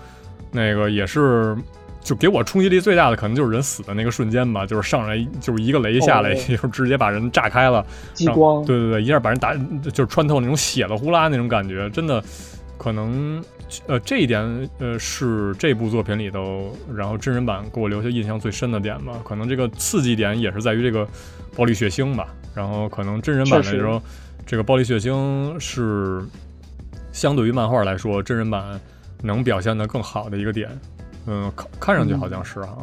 [0.51, 1.55] 那个也是。
[2.07, 9.53] 就给我冲击力最大的可能就是人死的那个瞬间吧，就是上来就是一个雷下来，哦 就直接把人炸开了，激光，对对对，一下把人打，
[9.91, 12.23] 就是穿透那种血了呼啦那种感觉，真的，
[12.77, 13.43] 可能
[13.87, 14.41] 呃这一点
[14.79, 19.19] 呃是这部作品里头，然后真人版给我留下印象最深的点吧。
[19.25, 21.05] 可能这个刺激点也是在于这个
[21.57, 22.33] 暴力血腥吧。
[22.55, 24.01] 然后可能真人版的时候，
[24.45, 26.25] 这个暴力血腥是
[27.11, 28.79] 相对于漫画来说，真人版
[29.23, 30.69] 能表现的更好的一个点。
[31.27, 32.77] 嗯，看看上去好像是哈，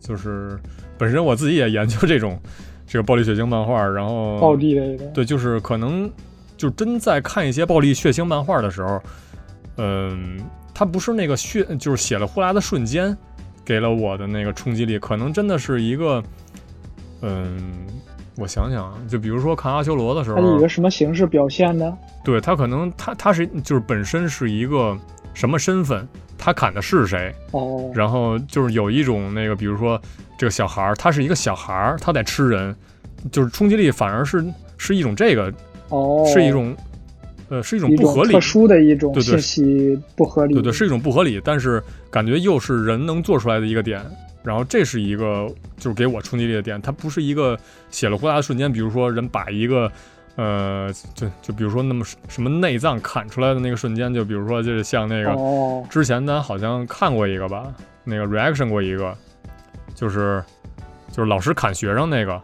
[0.00, 0.58] 就是
[0.98, 2.38] 本身我自己也研究这种
[2.86, 6.10] 这个暴力血腥漫画，然后暴力类的，对，就是可能
[6.56, 9.00] 就真在看一些暴力血腥漫画的时候，
[9.76, 10.38] 嗯，
[10.74, 13.16] 它不是那个血，就是血了呼啦的瞬间
[13.64, 16.22] 给了我的那个冲击力，可能真的是一个，
[17.20, 17.86] 嗯，
[18.36, 21.96] 我想想啊，就比如说看阿修罗的时候，它以一个什么形式表现的？
[22.24, 24.96] 对它可能它它是就是本身是一个
[25.34, 26.06] 什么身份，
[26.36, 30.00] 他砍的是谁，哦，然后就是有一种那个，比如说
[30.38, 32.74] 这个小孩儿，他是一个小孩儿，他在吃人，
[33.30, 34.44] 就是冲击力反而是
[34.76, 35.52] 是一种这个，
[35.88, 36.76] 哦，是一种，
[37.48, 44.00] 呃，是一种不合理特，殊的一种信息不合理，对对，是一种不合理，但是感觉又是人能做出来的一个点。
[44.42, 47.56] 然后这是一个就是给我冲击力的点，它不是一个
[47.90, 49.90] 写了呼啦的瞬间，比如说人把一个。
[50.36, 57.72] 呃，就就比如说那么什么内脏砍出来的那个瞬间，就比如说就是像那个哦，之前咱好像看过一个吧，
[58.04, 59.14] 那个 reaction 过一个，
[59.94, 60.42] 就是
[61.10, 62.40] 就是老师砍学生那个，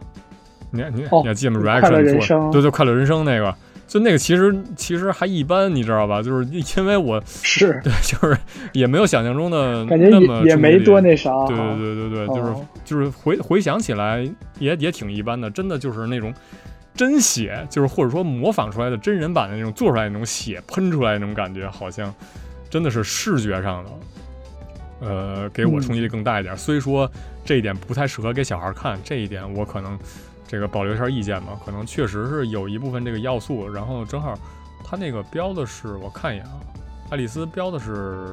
[0.71, 3.53] 你你、哦你还记得吗？reaction 对对，快乐人生那个，
[3.87, 6.21] 就那个其实其实还一般，你知道吧？
[6.21, 7.79] 就是因为我是。
[7.83, 8.37] 对，就是
[8.71, 11.15] 也没有想象中的感觉那么也也没多那。
[11.15, 11.31] 啥。
[11.31, 12.65] 哈，对对对对对，就是、哦。
[12.85, 14.27] 就是回回想起来
[14.59, 16.31] 也也挺一般的，真的就是那种
[16.99, 22.13] 真血，就是或者说模仿出来的真人版的那种做出来的那种血喷出来的那种感觉，好像
[22.69, 23.91] 真的是视觉上的，
[25.07, 26.57] 呃，给我冲击力更大一点。
[26.57, 27.09] 虽说
[27.45, 29.97] 这一点不太适合给小孩看，这一点我可能
[30.45, 33.71] 这个保留一下意见吧，可能确实是有一部分这个要素。
[33.71, 34.37] 然后正好
[34.83, 36.59] 他那个标的是我看一眼啊，
[37.11, 38.27] 爱丽丝标的是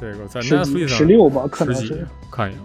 [0.00, 1.74] 这个在十几 Netflix 上十六吧，可能
[2.32, 2.62] 看一眼。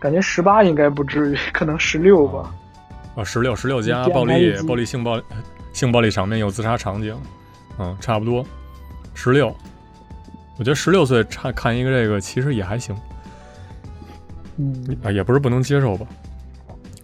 [0.00, 2.54] 感觉十八应该不至于，可能十六吧。
[3.16, 5.20] 啊，十六十六加暴力暴力性暴
[5.72, 7.16] 性暴力场面有自杀场景，
[7.78, 8.44] 嗯，差不多
[9.14, 9.48] 十六。
[10.56, 12.96] 我觉得十六岁看看一个这个其实也还行
[14.56, 16.06] 嗯，啊，也不是不能接受吧。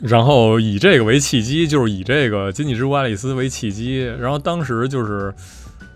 [0.01, 5.33] 然后以这个为契机，就是以这个《经济之国爱丽丝》为契机，然后当时就是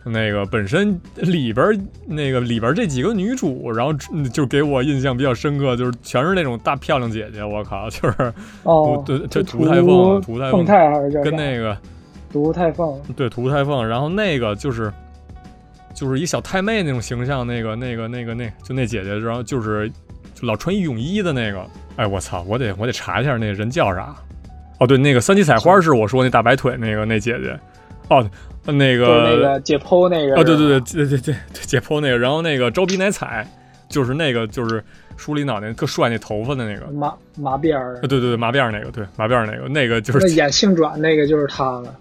[0.05, 8.33] 那个本身里边那个里边这几个女主，然后嗯就给我印象比较深刻，就是全是那种大漂亮姐姐，我靠，就是
[8.63, 11.77] 哦，对这就涂太凤涂太凤凤太还是叫跟那个
[12.33, 14.93] 涂太凤，对，涂太凤，然后那个就是
[15.95, 19.91] 就是一小太妹那种形象，那个那个那个那就那姐姐，然后就是
[20.35, 24.15] 就老穿泳衣的那个，哎我操，我得我得查一下那人叫啥。
[24.81, 27.59] 哦，对，那个三级采花是我说那大白腿那个那姐姐，
[28.11, 28.25] 哦，
[28.73, 33.47] 那个那个解剖那个，哦，对对对对对对对，解剖那个，然后那个招逼奶彩，
[33.89, 34.85] 就是那个就是
[35.17, 41.95] 梳理脑袋特帅那头发的那个，麻麻辫儿啊，对对对，麻辫儿那个，对麻辫儿那个，那个就是那演性转那个就是他了。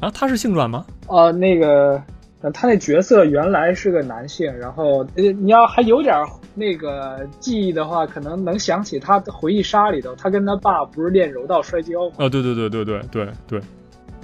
[0.00, 0.84] 啊，他是性转吗？
[1.06, 2.00] 哦，那个
[2.42, 12.14] 呃他那角色原来是个男性，然后呃你要还有点儿那个记忆的话，可能能想起他的回忆杀里头，他跟他爸不是练柔道摔跤吗？
[12.18, 13.60] 啊，对对对对对对对，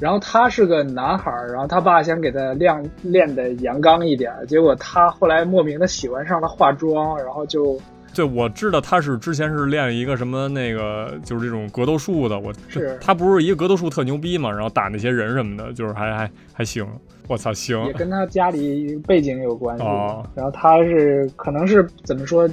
[0.02, 7.78] 然后他是个男孩儿，然后他爸想给他练练的阳刚一点儿，结果他后来莫名的喜欢上了化妆，然后就
[8.12, 12.36] 对，我知道他是之前是练一个什么那个，就是这种格斗术的。
[12.36, 16.84] 我是他不是一个格斗术特牛逼嘛，然后打那些人什么的，就是还还还行。
[17.28, 19.84] 我操，行也跟他家里背景有关系。
[19.84, 22.50] 哦然后他是可能是怎么说，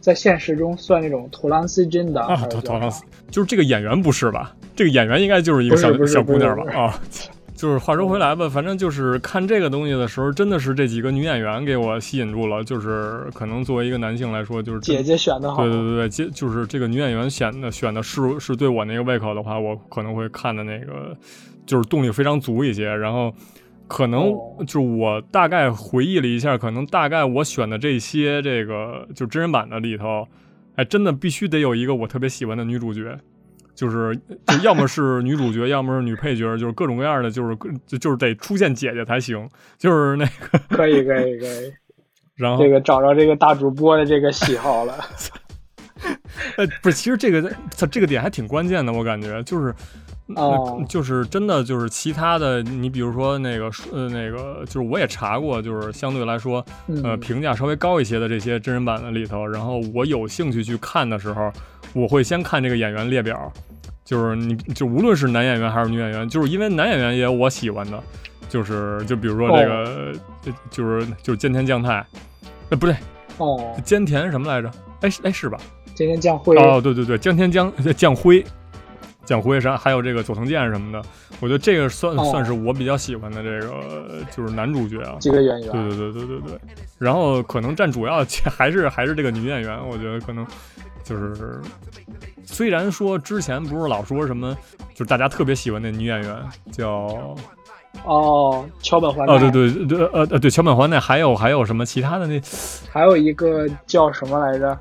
[0.00, 2.36] 在现实中算那种图兰斯真的啊！
[2.48, 4.54] 陶陶郎斯就是这个演员不是吧？
[4.76, 6.72] 这个演员应该就是一个小小姑娘吧？
[6.72, 7.00] 啊，
[7.54, 12.62] 就是话说回来吧，反正就是看这个东西的时候，真的是这几个女演员给我吸引住了。
[12.62, 21.16] 就是可能作为一个男性来说，就是姐姐选的好，对对对对，就是这个女演员选的选的是是对我那个胃口的话，我可能会看的那个
[21.64, 22.94] 就是动力非常足一些。
[22.94, 23.32] 然后
[23.88, 24.30] 可能
[24.66, 30.28] 就是我大概回忆了一下，可能大概我选的这些这个就真人版的里头，
[30.74, 33.18] 哎，真的必须得有一个我特别喜欢的女主角。
[33.76, 37.56] 就是就要么是女主角，要么是女配角，就是各种各样的，就是
[37.86, 39.48] 就就是得出现姐姐才行。
[39.78, 41.72] 就是那个可以可以可以，
[42.34, 44.98] 然后这个找着这个大主播的这个喜好了。
[46.56, 49.74] 呃，不是，其实这个它这个点还挺关键的，我感觉就是，
[50.36, 56.64] 哦，就是真的就是其他的，你比如说那个呃那个，就是我也查过，就是相对来说
[57.02, 61.50] 呃评价稍微高一些的这些真人版的里头，然后我有兴趣去看的时候，
[61.96, 63.52] 我会先看这个演员列表。
[64.04, 68.00] 就是你就无论是男演员还是女演员，就是因为男演员也有我喜欢的，
[68.48, 70.12] 就是就比如说这个，
[70.70, 72.06] 就是就是菅田将太，
[72.70, 72.94] 呃不对，
[73.38, 74.70] 哦，菅田什么来着？
[75.00, 75.58] 哎哎是吧？
[75.96, 76.56] 菅田将晖。
[76.56, 78.44] 哦对对对，菅田将 将晖，
[79.24, 79.76] 将辉啥？
[79.76, 81.02] 还有这个佐藤健什么的，
[81.40, 85.16] 我觉得这个算算是我比较喜欢的这个就是男主角啊。
[85.18, 85.72] 几个演员。
[85.72, 86.60] 对对对对对对。
[87.00, 88.24] 然后可能占主要
[88.56, 90.46] 还是还是这个女演员，我觉得可能
[91.06, 91.60] 就是。
[92.48, 94.56] 虽然说之前不是老说什么，
[94.94, 96.36] 就是大家特别喜欢那女演员
[96.70, 97.34] 叫
[98.04, 102.40] 哦桥本环奈哦对对对呃呃对桥本环奈，还有还有什么其他的那
[102.88, 104.78] 还有一个叫什么来着？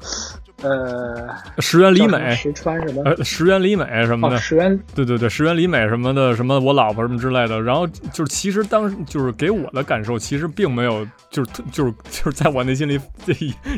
[0.61, 1.27] 呃，
[1.59, 3.03] 石原里美，石川什么？
[3.03, 7.61] 呃，石原里美什么的，石原，对对对，石原里美什么的，什么我老婆什么之类的。
[7.61, 12.99] 然后就是，其实当时就是给我的感受，其实并没有，就是就是就是在我内心里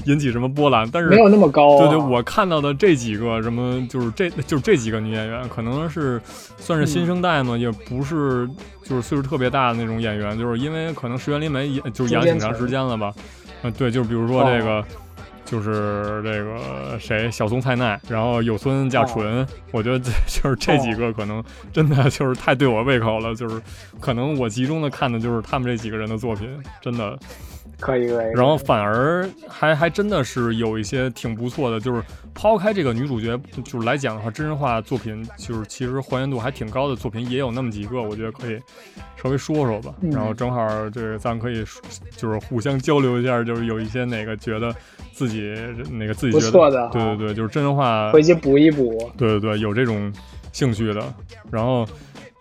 [0.05, 1.79] 引起什么波澜，但是没有那么高。
[1.79, 6.21] 对对，我看到的这几个什么，就是这就是这几个女演员，可能是
[6.57, 8.47] 算是新生代嘛，也不是
[8.83, 13.11] 就是岁数特别大的那种演员，就是因为可能石原里美演就是演挺长时间了吧。
[13.63, 14.85] 嗯，对，就是比如说这个。
[15.47, 21.43] 就是这个谁小松菜奈，然后有村架纯，我觉得 就是这几个可能
[21.73, 23.59] 真的就是太对我胃口了，就是
[23.99, 26.47] 可能我集中的看的就是他们这几个人的作品，
[26.81, 27.17] 真的。
[27.79, 32.01] 可以可以，然后反而还还真的是有一些挺不错的，就是
[32.37, 38.59] 抛开这个女主角就是来讲的话，真人化作品就是其实还原度还挺高的作品也有那么几个，我觉得可以
[39.15, 39.91] 稍微说说吧。
[40.11, 41.65] 然后正好这个咱可以
[42.15, 44.71] 就是互相交流一下，就是有一些哪个觉得
[45.11, 45.51] 自己
[45.91, 49.11] 哪个自己觉得对对对，就是真人化回去补一补。
[49.17, 50.13] 对对对，有这种
[50.51, 51.13] 兴趣的，
[51.49, 51.87] 然后。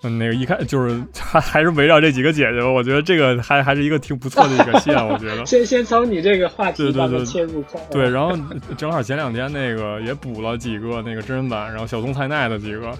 [0.03, 5.45] 嗯，那个一开就是 还还是围绕这几个姐姐吧，我觉得这个还还是一个挺不错的一个线，我觉得。
[5.47, 7.81] 先先从你这个话题对对切入口。
[7.91, 8.37] 对，然后
[8.77, 12.93] 正好前两天那个也补了几个那个真人版，然后小松菜奈的几个，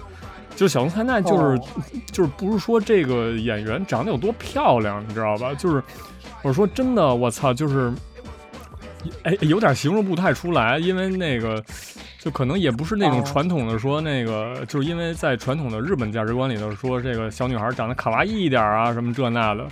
[0.55, 1.59] 就小松菜奈就是
[2.11, 5.53] 就是不是说这个演员长得有多漂亮，你知道吧？
[5.53, 5.81] 就是
[6.41, 7.93] 我说真的，我操，就是
[9.21, 11.63] 哎有点形容不太出来，因为那个。
[12.27, 19.65] 就可能也不是那种传统的说那个，就是因为在传统的日本价值观里头说这个小女孩长得卡哇伊一点啊什么这那的，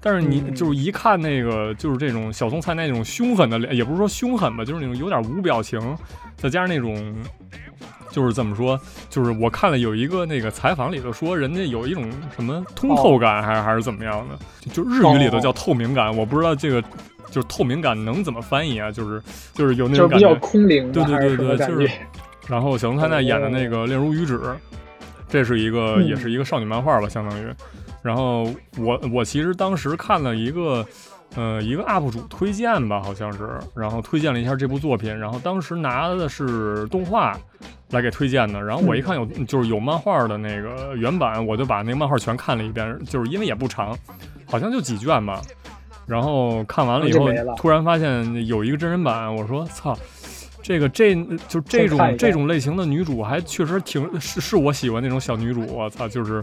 [0.00, 5.80] 但是你就是一看那个就是这种小松菜奈那种凶狠的脸，也不是说凶狠吧，就是那种有点无表情，
[6.36, 7.12] 再加上那种
[8.12, 8.80] 就是怎么说，
[9.10, 14.38] 就是我看了有一个那个采访里头说人家有一种什么通透感，还是还是怎么样的，
[14.70, 16.80] 就日语里头叫透明感，我不知道这个。
[17.30, 18.90] 就是透明感能怎么翻译啊？
[18.90, 19.22] 就是
[19.52, 21.90] 就是有那种比较空灵，对对对对，就是。
[22.48, 24.38] 然后小龙太太演的那个《恋如雨止》，
[25.28, 27.48] 这是一个也是一个少女漫画吧，相当于。
[28.02, 28.44] 然后
[28.78, 30.86] 我我其实当时看了一个
[31.34, 37.36] 呃一个 UP 主推荐吧，好像是，然后推荐了一下这部作品，然后当时拿的是动画
[37.90, 38.62] 来给推荐的。
[38.62, 43.98] 然后我一看有就是有漫画的那个原版，我就把那个漫画全看了一遍，就是因为也不长，
[44.46, 45.42] 好像就几卷吧。
[46.06, 49.98] 然后看完了以后，突然发现有一个真人版，我说操，
[50.62, 51.14] 这个这
[51.48, 56.42] 就这种这种类型的女主还确实挺是是我喜欢那种小女主，我操，就是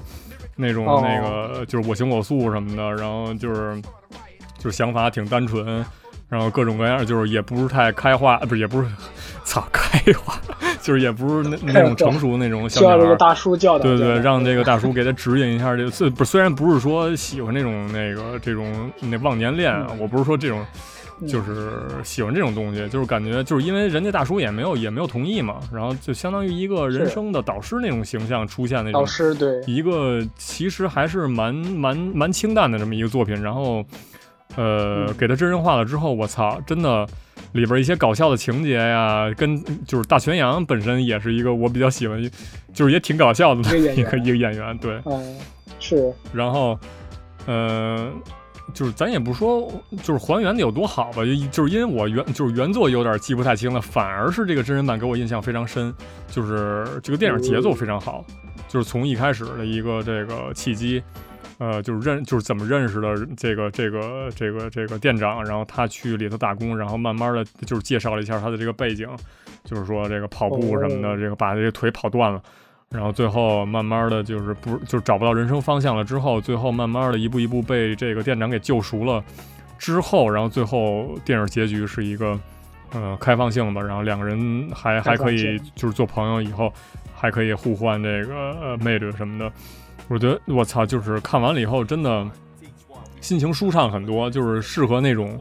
[0.55, 3.81] 那种那个就是我行我素什么的，然后就是
[4.57, 5.83] 就是想法挺单纯。
[6.33, 8.87] 然后各种各样，就是也不是太开化，不是也不是，
[9.45, 10.41] 操开化，
[10.81, 12.93] 就是也不是那那种成熟那种小女孩。
[12.93, 13.83] 需要这个大叔教导。
[13.83, 15.75] 对对，让这个大叔给他指引一下。
[15.75, 20.65] 这虽不虽然不是说喜欢那种那个这种那忘年恋，我不是说这种，
[21.27, 21.71] 就是
[22.03, 28.99] 喜欢这种东西，就是感觉就是因为人家大叔也没有也没有同意嘛，然后就相当于一个人生的导师那种形象出现那种。
[28.99, 29.61] 导师对。
[29.67, 33.85] 一个其实还是蛮蛮蛮清淡的这么一个作品，然后。
[34.55, 37.07] 呃，给他真人化了之后，我操，真的，
[37.53, 42.21] 里边一些搞笑的情节呀，跟就是大泉洋本身也是一个我比较喜欢，
[42.73, 45.01] 就是也挺搞笑的一个 一个演员，对，
[45.79, 46.77] 是，然后，
[47.47, 48.11] 呃，
[48.73, 49.71] 就是咱也不说
[50.03, 55.93] 就是还原的有多好吧，就是因为我原就是原作有点记不太清了，反而是这个真人版给我印象非常深，
[56.27, 58.23] 就是这个电影节奏非常好，
[58.67, 61.01] 就是从一开始的一个这个契机。
[61.59, 69.07] 呃，就是认就是怎么认识的这个这个这个这个店长，然后他去里头打工，然后慢慢的就是介绍了一下他的这个背景，
[69.63, 72.41] 就是说这个跑步什么的，这个把这个腿跑断了，
[72.89, 79.23] 然后最后慢慢的就是不就是找不到人生方向了之后，最后慢慢的一步一步被这个店长给救赎了
[79.77, 82.37] 之后，然后最后电影结局是一个
[82.91, 86.73] 呃开放性吧，然后两个人还还可以就是做朋友，以后
[87.15, 89.51] 还可以互换这个呃妹子什么的。
[90.09, 92.27] 我觉得我操，就是看完了以后，真的
[93.21, 95.39] 心情舒畅很多，就是适合那种，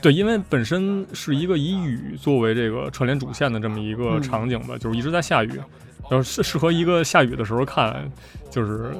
[0.00, 5.52] 对，因为本身是一个以雨作为这个串联主线的这么一个场景吧，就是一直在下雨，
[6.08, 8.10] 然后适适合一个下雨的时候看，
[8.50, 8.90] 就是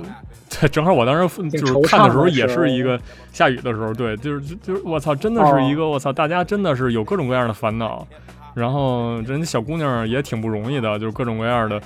[0.50, 3.00] 对 正好我当时就是看的时候也是一个
[3.32, 8.06] 下雨的时候，对，就是就是我操，真的是一个我操，大家真的是有各种各样的烦恼，
[8.54, 11.80] 然后人家小姑娘也挺不容易的，就是各种各样的，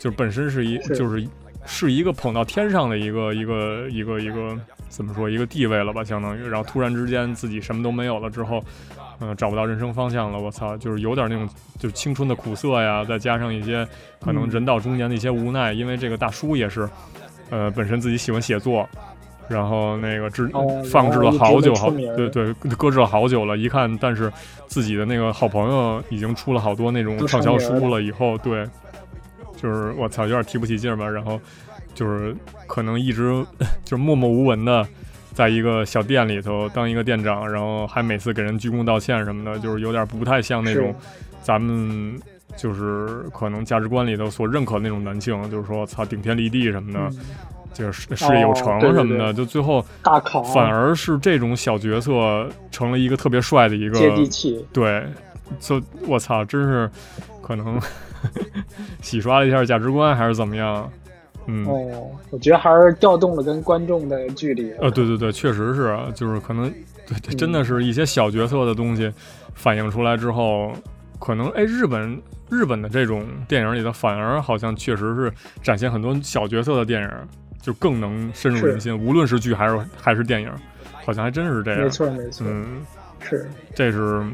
[0.00, 1.24] 就是本身是一就是。
[1.64, 4.58] 是一个捧到天上的一个一个一个一个
[4.88, 8.62] 怎么说一个地位了吧，相当于，然后突然之间自己什么都没有了之后，
[9.20, 11.48] 嗯，找不到人生方向了，我操，就是有点那种
[11.78, 13.86] 就是青春的苦涩呀，再加上一些
[14.20, 16.88] 可能人到中年的一些无奈，因为这个大叔也是，
[17.48, 18.86] 呃，本身自己喜欢写作，
[19.48, 20.50] 然后那个置
[20.90, 24.30] 放置了好久好，对对，搁置了好久了，一看，但是
[24.66, 28.66] 自己的那个好朋友已经出了好多那种畅销书了，以后对。
[29.62, 31.40] 就是我操，有点提不起劲儿吧，然后
[31.94, 32.34] 就是
[32.66, 33.30] 可能一直
[33.84, 34.86] 就是默默无闻的，
[35.32, 40.94] 在一个小店里头当一个店长，然后还每次给人鞠躬道歉什么的，就是有点不太像那种
[41.40, 42.18] 咱们
[42.56, 47.10] 就是可能价值观里头所认可的那种男性，就是说操顶天立地什么的，
[47.72, 55.02] 就是事业有成什么的，就最后大考，反而是这种小角色成了一个特别帅的一个接地气，对，
[55.60, 56.90] 就我操，真是
[57.42, 57.80] 可能。
[59.00, 60.88] 洗刷了一下价值观，还是怎么样？
[61.46, 64.70] 嗯，哦，我觉得还是调动了跟观众的距离。
[64.74, 66.72] 呃，对对对，确实是，就是可能，
[67.04, 69.12] 对，真的是一些小角色的东西
[69.54, 70.72] 反映出来之后，
[71.18, 77.10] 可能哎，日本日本的这种电影里的，反而好像确实是展现很多小角色的电影，
[77.60, 78.96] 就更能深入人心。
[78.96, 80.48] 无论是剧还是还是电影，
[81.04, 81.80] 好像还真是这样。
[81.80, 82.86] 没错没错，嗯，
[83.18, 84.24] 是，这是。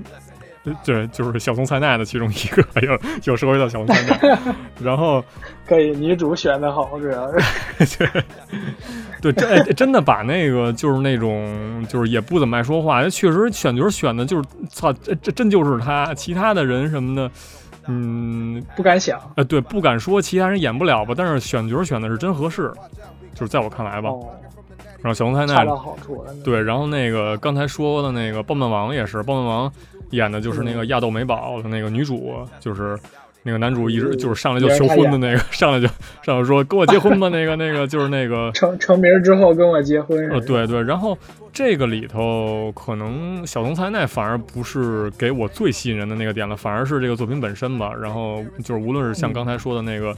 [0.85, 4.39] 对，就是小松菜奈的其中一个，又又说回到小松菜奈，
[4.83, 5.25] 然后
[5.67, 8.23] 可以女主选的好，主要是
[9.21, 17.31] 对，真真的把那个就是那种就是也不怎么爱说话，确实选角选的就是操，这这真就是他，其他的人什么的，
[17.89, 22.73] 嗯，不敢想，呃，对，不敢说其他人演不了吧，但是选角选的是真合适，
[23.35, 24.11] 就是在我看来吧。
[25.01, 25.65] 然后小松菜奈
[26.43, 29.73] 对，然后那个刚才说的那个棒棒王也是棒棒王。
[30.11, 32.99] 演的就是那个亚豆美宝的那个女主，就是
[33.43, 35.87] 那个男主一直就是上来就求婚的那个， 上来就
[36.23, 40.29] 上来说跟我结婚吧，那个那个就是那个 成成名之后跟我结婚。
[40.31, 41.17] 呃，对对，然后
[41.53, 47.93] 这个里头可能小松菜奈反而不是给我最吸引人的那个点了，反而是这个作品本身吧。
[47.95, 50.15] 然后就是无论是像刚才说的那个，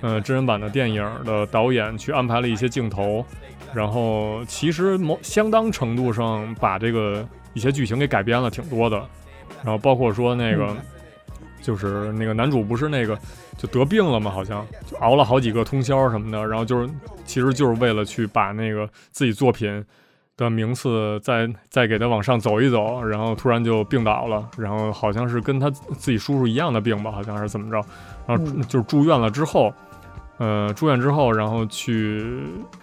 [0.00, 3.24] 呃，真人版的电影的导演去安排了一些镜头，
[3.72, 9.00] 然后其实某相当程度上把这个一些剧情给改编了挺多的。
[9.62, 10.76] 然后包括说那个，
[11.62, 13.18] 就是那个男主不是那个
[13.56, 16.46] 就得病了嘛，好像就熬了好几个通宵什么的。
[16.46, 16.88] 然后就是
[17.24, 19.84] 其实就是为了去把那个自己作品
[20.36, 23.02] 的名次再再给他往上走一走。
[23.02, 27.82] 然后突然就病倒了，然后好像是跟他自己叔叔一样的病吧，好像是怎么着。
[28.26, 29.72] 然后就是住院了之后，
[30.36, 32.42] 呃，住院之后，然后去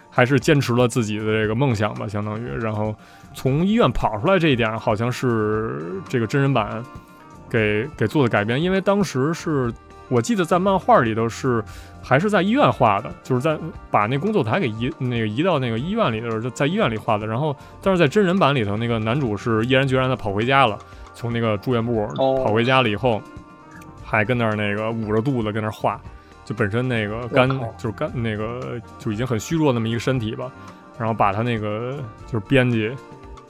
[0.09, 2.95] 还是坚持了自己的这个梦想吧，相当于然后。
[3.33, 6.83] 从医院跑出来这一点，好像是这个真人版
[7.49, 9.71] 给给做的改编，因为当时是
[10.09, 11.63] 我记得在漫画里头是
[12.03, 13.57] 还是在医院画的，就是在
[13.89, 17.25] 把那工作台给移那个移到那个医院里的时候，在医院里画的。
[17.25, 20.77] 然后，但是在真人版里头，那个男主是毅然决然的跑回家了，
[21.13, 23.21] 从那个住院部跑回家了以后，
[24.03, 25.99] 还跟那儿那个捂着肚子跟那儿画，
[26.43, 30.51] 就本身那个肝就是肝那个就已经很虚弱那么一个身体吧，
[30.99, 32.91] 然后把他那个就是编辑。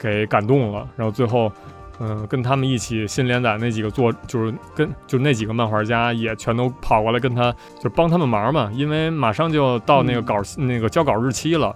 [0.02, 1.52] 给感动了，然后最后，
[2.00, 11.72] 嗯，跟他们一起新连载那几个作，就是跟就那几个漫画家也全都跑过来跟他，就帮他们忙嘛，因为马上就到那个稿那个交稿日期了，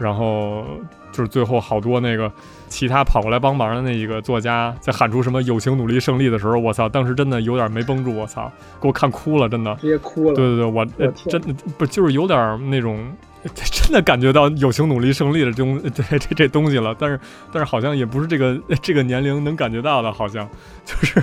[0.00, 0.64] 然后
[1.12, 2.32] 就是最后好多那个
[2.68, 9.74] 其他跑过来帮忙的那一个作家在喊出什么“友情努力胜利”的时候，我操，当时真的有点没绷住，我操，给我看哭了，真的。
[9.76, 10.34] 直接哭了。
[10.34, 10.84] 对对对，我、
[11.28, 12.98] 真的不就是有点那种。
[13.42, 17.18] 真的感觉到友情努力胜利的这东 这这这东西了，但是
[17.50, 20.46] 但是好像也不是这个这个年龄能感觉到的，好像
[20.84, 21.22] 就是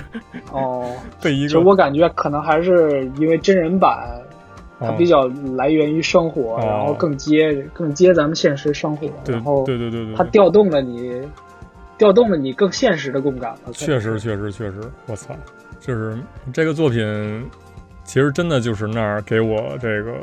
[0.50, 0.84] 哦，
[1.22, 4.20] 被一个我感觉可能还是因为真人版，
[4.80, 4.94] 它哦。
[4.98, 5.26] 比较
[5.56, 6.64] 来源于生活，哦。
[6.64, 11.20] 然后更接更接咱们现实生活，然后对对对对，它调动了你，
[11.96, 13.72] 调动了你更现实的共感了。
[13.72, 15.34] 确实，确实，确实，我操，
[15.80, 16.16] 就是
[16.52, 17.04] 这个作品，
[18.08, 20.14] 其实真的就是那儿给我这个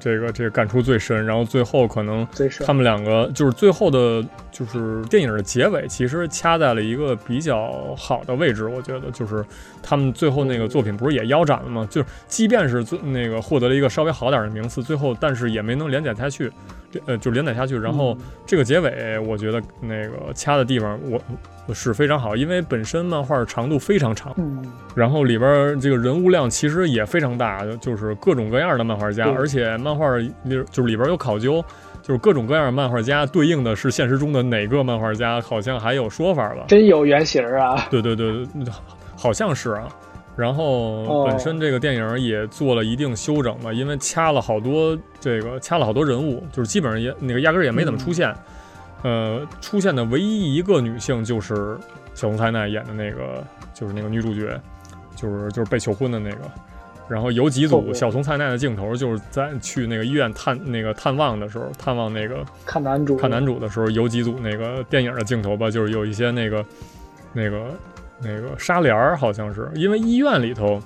[0.00, 2.26] 这个这个感触最深，然后最后可能
[2.66, 4.20] 他们两个就是最后的，
[4.50, 9.44] 就是电影的结尾，其实掐在了一个比较好的位置，我觉得就是
[9.80, 11.86] 他们最后那个作品不是也腰斩了吗？
[11.88, 16.50] 就是即便是最那个获得了一个稍微好点的名次，最后但是也没能连载下去，
[16.90, 18.14] 这呃就连载下去，然后。
[18.14, 18.18] 嗯
[18.48, 21.20] 这个结尾，我觉得那个掐的地方，我
[21.66, 24.64] 我是非常好，因为本身漫画长度非常长，嗯，
[24.94, 31.62] 然后里边这个人物量其实也非常大，就是各种各样的漫画家，而且漫画里就是里边有考究，
[32.00, 36.64] 就是各种各样的漫画家对应的是现实中的哪个漫画家，好像还有说法吧？
[36.66, 37.86] 真有原型啊！
[37.90, 38.72] 对对对，对
[39.14, 39.86] 好像是啊。
[40.38, 48.32] 然后哦本身这个电影也做了一定修整嘛，因为掐了好多这个掐了好多人物，就是基本上也那个压根儿也没怎么出现。
[49.02, 51.76] 呃，出现的唯一一个女性就是
[52.14, 54.60] 小松菜奈演的那个，就是那个女主角，
[55.16, 56.38] 就是就是被求婚的那个。
[57.08, 66.64] 然后有几组哦小松菜奈的镜头，就是在去那个医院探那个探望的时候，探望那个看男主，看男主的时候，有几组那个电影的镜头吧，就是有一些那个
[67.32, 67.70] 那个
[68.20, 70.80] 那个纱帘儿，好像是因为医院里头，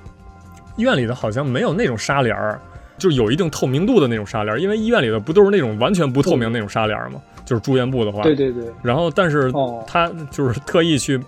[0.76, 2.60] 医院里头好像没有那种纱帘儿，
[2.98, 7.20] 就是有一定透明度的那种纱帘儿，因为医院里头不都是那种完全不透明那种纱帘儿吗？
[7.44, 11.20] 就是住院部的话，对对对，然后但是哦他就是特意去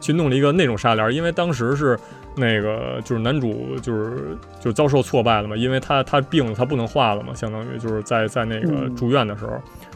[0.00, 1.98] 去弄了一个那种纱帘儿，因为当时是
[2.34, 9.52] 那个就是男主就是就遭受挫败了嘛，因为他他病了，他不能画了嘛，相当于就是在在那个嗯住院的时候，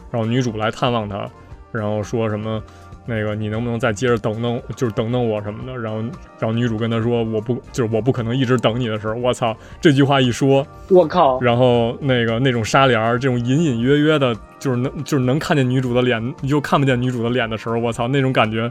[0.09, 1.29] 然后女主来探望他，
[1.71, 2.61] 然后说什么。
[3.07, 5.75] 那个，你能不能再接着等等，就是等等我什么的？
[5.79, 5.99] 然后，
[6.37, 18.69] 然后女主跟他说，我不，就是我不可能一直等你的时候，我操，这句话一说，我靠，然后那个那种纱帘儿，这种隐隐约约的，就是能就是能看见女主的脸，又看不见女主的脸的时候，我操，那种感觉，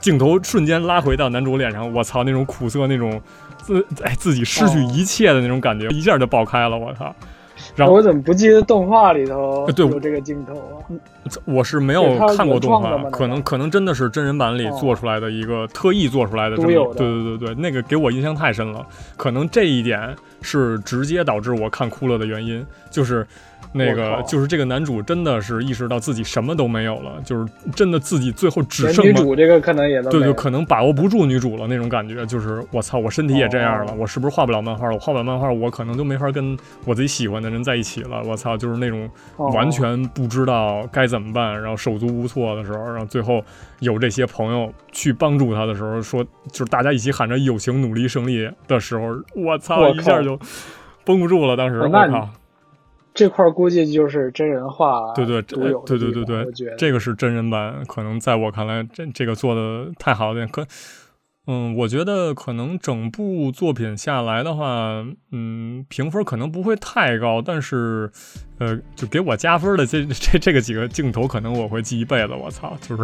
[0.00, 3.18] 镜头瞬间拉回到男主脸上，我操，那种苦涩，那种
[3.62, 7.14] 自哎自己失去哦一切的那种感觉，一下就爆开了，我操！
[7.74, 10.84] 然后我怎么不记得动画里头有这个镜头啊？
[11.46, 12.02] 我是没有
[12.36, 14.76] 看过动画可能可能真的是真人版里哦。
[14.78, 16.98] 做出来的一个、特意做出来的这么有的。
[16.98, 18.86] 对对对对，那个给我印象太深了，
[19.16, 23.26] 可能这一点是直接导致我看哭了的原因，就是
[23.76, 34.94] 那个就是这个男主真的是意识到自己什么都没有了，就是真的自己最后只剩女主这个可能也都对对，可能把握不住女主了那种感觉，就是我操，我身体也这样了，哦我是不是画不了漫画了？
[34.94, 38.22] 我画不了漫画，我可能就没法跟我自己喜欢的人在一起了。
[38.22, 43.42] 我操，就是那种哦完全不知道该怎么办，然后手足无措的时候，然后最后
[43.80, 46.22] 有这些朋友去帮助他的时候，说
[46.52, 50.38] 就是大家一起喊着友情努力胜利的时候，我操，我一下就
[51.04, 51.56] 绷不住了。
[51.56, 52.28] 当时我哦那你靠，
[53.14, 60.48] 这块儿估计就是真人化对对对对对对这个是真人版，可能在我看来，这这个做的太好了点。
[60.48, 60.66] 可，
[61.46, 68.10] 嗯，我觉得可能整部作品下来的话，嗯，评分可能不会太高，但是，
[68.58, 72.32] 呃，就给我加分的这这这个几个镜头，可能我会记一辈子。
[72.32, 73.02] 我操，就是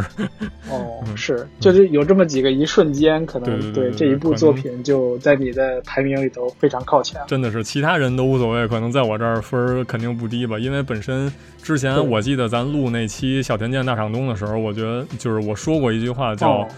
[0.70, 7.20] 哦， 嗯是，就是有这么几个一瞬间，可能对这一部作品就在你的排名里头非常靠前。
[7.26, 11.30] 真的是其他人都无所谓，可能在我这儿分儿肯定不低吧，因为本身
[11.62, 16.50] 之前我记得咱录那期小田健大厂东的时候，我觉得就是我说过一句话叫。
[16.50, 16.68] 哦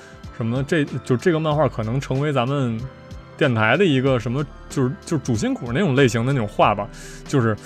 [0.43, 2.78] 什么这就这个漫画可能成为咱们
[3.36, 6.88] 电台的一个什么，就是就是主心骨那种类型的那种话吧，
[7.26, 7.57] 就是，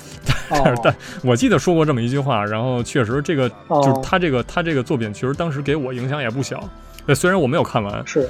[0.49, 6.63] 但是、哦但我记得说过这么一句话，然后确实这个、哦就是他这个他这个作品，其实当时给我影响也不小。
[7.07, 8.29] 呃，虽然我没有看完，是，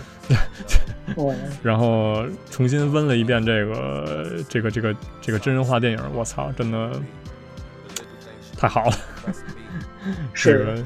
[1.17, 6.91] 哦，然后重新温了一遍这个这个这个这个真人化电影，我操，真的
[8.59, 8.97] 太好了。
[10.35, 10.85] 这是个。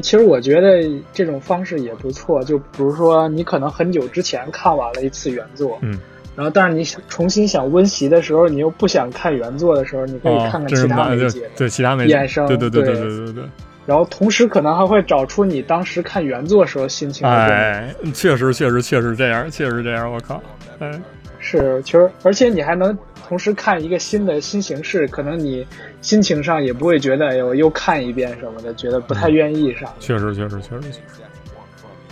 [0.00, 5.98] 其实我觉得这种方式也不错，就比如说你可能很久之前看完了一次原作，嗯，
[6.34, 13.44] 然后但是你想重新想温习的时候，你又不想看原作的时候，你可以看看其他媒介，对其他媒介衍生，对对对对对对对。
[13.84, 17.26] 然后同时可能还会找出你当时看原作时候心情。
[17.28, 20.40] 哎，确实确实确实这样，确实这样，我靠，
[20.78, 21.02] 嗯，
[21.38, 22.96] 是，其实而且你还能。
[23.32, 25.66] 同时看一个新的新形式，可能你
[26.02, 29.90] 心情上也不会觉得哎呦又看一遍什么的，觉得不太愿意上。
[29.98, 31.00] 确实，确实，确实，确实。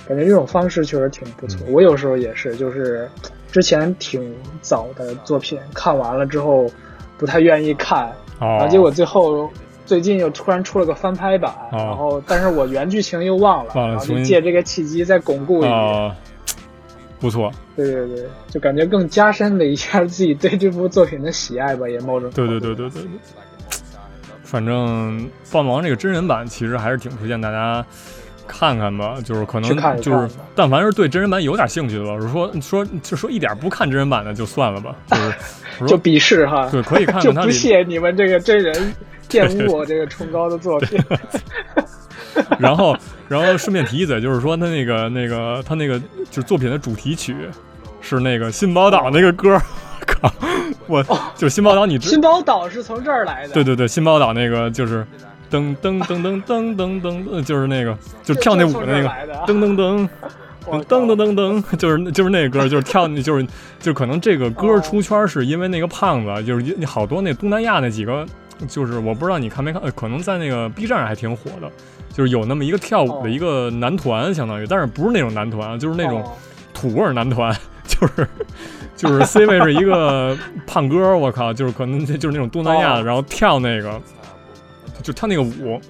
[0.09, 1.61] 感觉这种方式确实挺不错。
[1.69, 3.07] 我有时候也是，就是
[3.53, 6.67] 之前挺早的作品看完了之后，
[7.19, 8.11] 不太愿意看，
[8.41, 9.47] 然后结果最后
[9.85, 16.13] 最近又突然出了个翻拍版，然后但是我原剧情又忘了，然后就借这个契机再巩固一遍。
[17.21, 23.11] 不错，对对对，就感觉更加深了一下自己对这部作品的喜爱吧，也某种对对对对对对。
[24.43, 25.21] 反正
[25.53, 27.85] 《暴魔王》这个真人版其实还是挺推荐大家
[28.49, 29.71] 看看吧，就是可能
[30.01, 35.35] 就是，但凡是对真人版有点兴趣的吧，说说就说一点不看真人版的就算了吧，就是
[35.87, 38.95] 就鄙视哈，对，可以看看 就不屑你们这个真人
[39.31, 40.99] 玷污我这个崇高的作品。
[42.59, 42.97] 然后，
[43.29, 47.35] 然后顺便提一嘴，就是说他那个那个他那个就是作品的主题曲，
[48.01, 49.61] 是那个新宝岛那个歌。
[50.07, 50.33] 靠，
[50.87, 51.05] 我
[51.37, 53.53] 就新宝岛，你知新宝岛是从这儿来的？
[53.53, 55.07] 对对对，新宝岛那个就是
[55.51, 59.09] 噔噔噔噔噔噔噔，就是那个就跳那舞的那个
[59.47, 60.09] 噔噔噔
[60.65, 63.47] 噔 噔噔噔，就是就是那个歌，就是跳，就是
[63.79, 68.27] 就可能这个歌出圈是因为那个胖子，就是好多那东南亚那几个，
[68.67, 71.71] 就是我不知道你看没看，可能在那个 B 站上还挺火的。
[72.13, 76.23] 就是有那么一个跳舞的一个男团，相当于，但是不是那种男团，就是那种
[76.75, 77.57] 土味男团，
[77.87, 78.29] 就是
[78.97, 84.01] 就是 C 位是一个 胖哥，我靠，就是可能就是那种东南亚的，然后跳那个，
[85.03, 85.81] 就跳那个舞，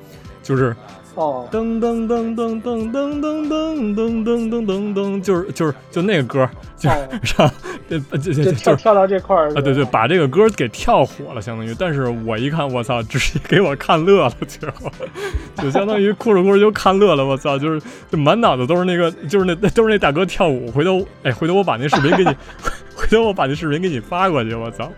[0.43, 0.75] 就是。
[1.21, 6.49] 哦，噔噔噔噔噔噔噔噔噔噔噔噔，就是就是就那个歌，
[6.79, 7.51] 就是 上，
[7.91, 11.75] 呃，就就就跳到这块儿啊，对对，把这个歌给跳火了，相当于。
[11.79, 14.91] 但是我一看，我操，直接给我看乐了，最后
[15.63, 17.79] 就相当于哭着哭着就看乐了，我操，就是
[18.11, 20.71] 就满脑子都是那个，就是那都是那大哥跳舞。
[20.71, 22.31] 回头，哎，回头我把那视频给你，
[22.97, 24.91] 回头我把那视频给你发过去，我操。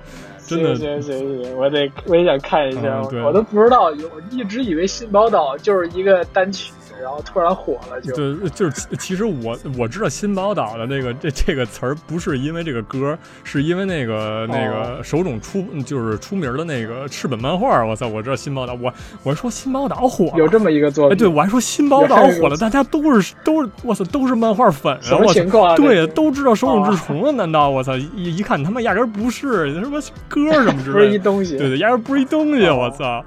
[0.42, 6.72] 行行行行，我得我也想看一下，我都不知道，有一直以为《新宝岛》就是一个单曲。
[7.00, 17.84] 然后突然火了，就对，就是其实我我知道新宝岛的那个这这个词儿不是因为这个歌，是因为那个那个手冢出就是出名的那个赤本漫画。
[17.84, 18.92] 我操，我知道新宝岛，我
[19.22, 25.74] 我说新宝岛火，有这么一个作品，哎，对我还说新宝岛火了，大家都是都是我操都是漫画粉啊，什么情况？
[25.76, 27.32] 对，都知道手冢治虫了？
[27.32, 33.24] 难道我操一一看他妈压根不是什么歌什么之类的，不是一东西，对对，压根不是一东西，我操，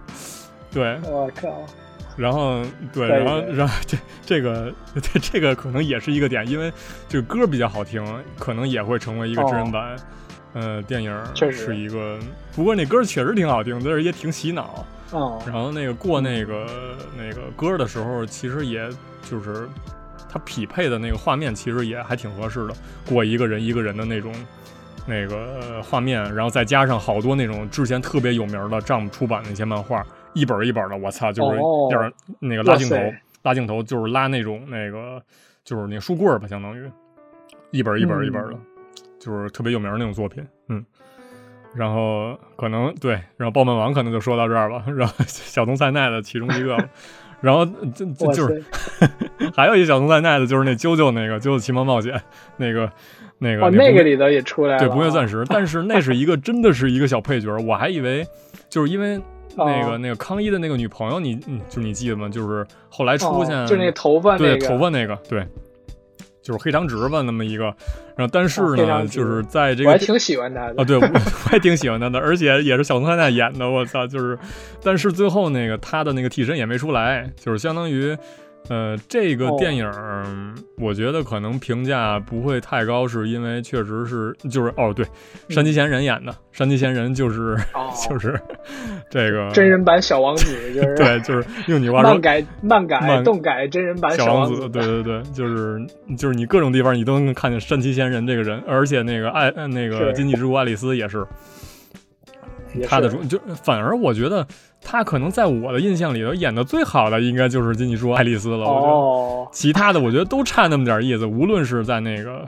[0.71, 1.49] 对，我靠。
[2.17, 2.63] 然后
[2.93, 6.71] 对，然后然后这这个这 这个可能也是一个点，因为
[7.09, 8.03] 这个歌比较好听，
[8.39, 9.95] 可能也会成为一个真人版。
[10.53, 11.13] 呃，电影
[11.51, 12.17] 是一个，
[12.55, 14.85] 不过那歌确实挺好听，但是也挺洗脑。
[15.11, 15.41] 哦。
[15.45, 16.65] 然后那个过那个
[17.17, 18.87] 那个歌的时候，其实也
[19.29, 19.67] 就是
[20.31, 22.73] 它匹配的那个画面，其实也还挺合适的。
[23.05, 24.33] 过一个人一个人的那种
[25.05, 30.01] 那个画面，然后再加上好多那种之前特别有名的丈夫出版的一些漫画。
[30.35, 31.57] 一本一本的，我操，就是
[31.91, 32.95] 要是那个拉镜头，
[33.41, 35.19] 拉镜头就是拉那种那个，
[35.63, 36.87] 就是那个书柜儿吧，相当于
[37.71, 38.57] 一本一本一本的，
[39.17, 40.85] 就是特别有名那种作品，嗯。
[41.73, 46.77] 然后可能对，然后爆漫王可能就说到这儿吧，然后小松菜奈的其中一个，
[47.41, 48.63] 然后就就是
[49.53, 52.13] 还有一小松菜奈的，就是那啾啾那个《啾啾奇妙冒险》
[52.55, 52.89] 那个
[53.39, 58.25] 那个那个里头也出来了，对，不灭钻石，但是那是一个真的是一个小配角，我还以为
[58.69, 59.21] 就是因为。
[59.57, 62.27] 那个那个康一的那个女朋友，你嗯，就是你记得吗？
[62.29, 65.45] 就是后来出现，就那头发，对头发那个，对，
[66.41, 67.65] 就是黑长直吧，那么一个。
[68.15, 71.05] 然后但是呢，就是在这个，我还挺喜欢他的啊，对我
[71.45, 74.37] 还挺喜欢他的，而且也是小松菜奈演的，我操，就是，
[74.81, 78.17] 但是最后那个他的那个替身也没出来，就是相当于。
[78.67, 79.85] 呃，这个电影
[80.77, 85.05] 我觉得可能评价不会太高，是因为确实是就是哦，对，
[85.49, 87.55] 山崎贤人演的，山崎贤人就是
[88.09, 88.39] 就是
[89.09, 95.85] 这个真人版小王子， 就是对，就是用你话说，漫改漫改动改真人版小王子，对对对，就是
[96.17, 101.25] 就是你各种地方你都能看见山崎贤人这个人，而且那个爱那个经济之国爱丽丝也是。
[102.89, 104.45] 他的主就反而我觉得
[104.87, 112.45] 他可能在我的印象里头演的最好的应该就是金鸡说爱丽丝了，我觉得其他的我觉得都差那么点意思，无论是在那个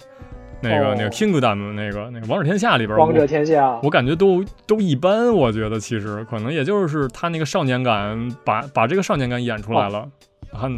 [0.62, 3.80] 那个那个 Kingdom 那个那个王者天下里边，王者天下。
[3.82, 10.08] 我感觉都都一般，我觉得其实可能也就是他那个少年感把把这个少年感演出来了，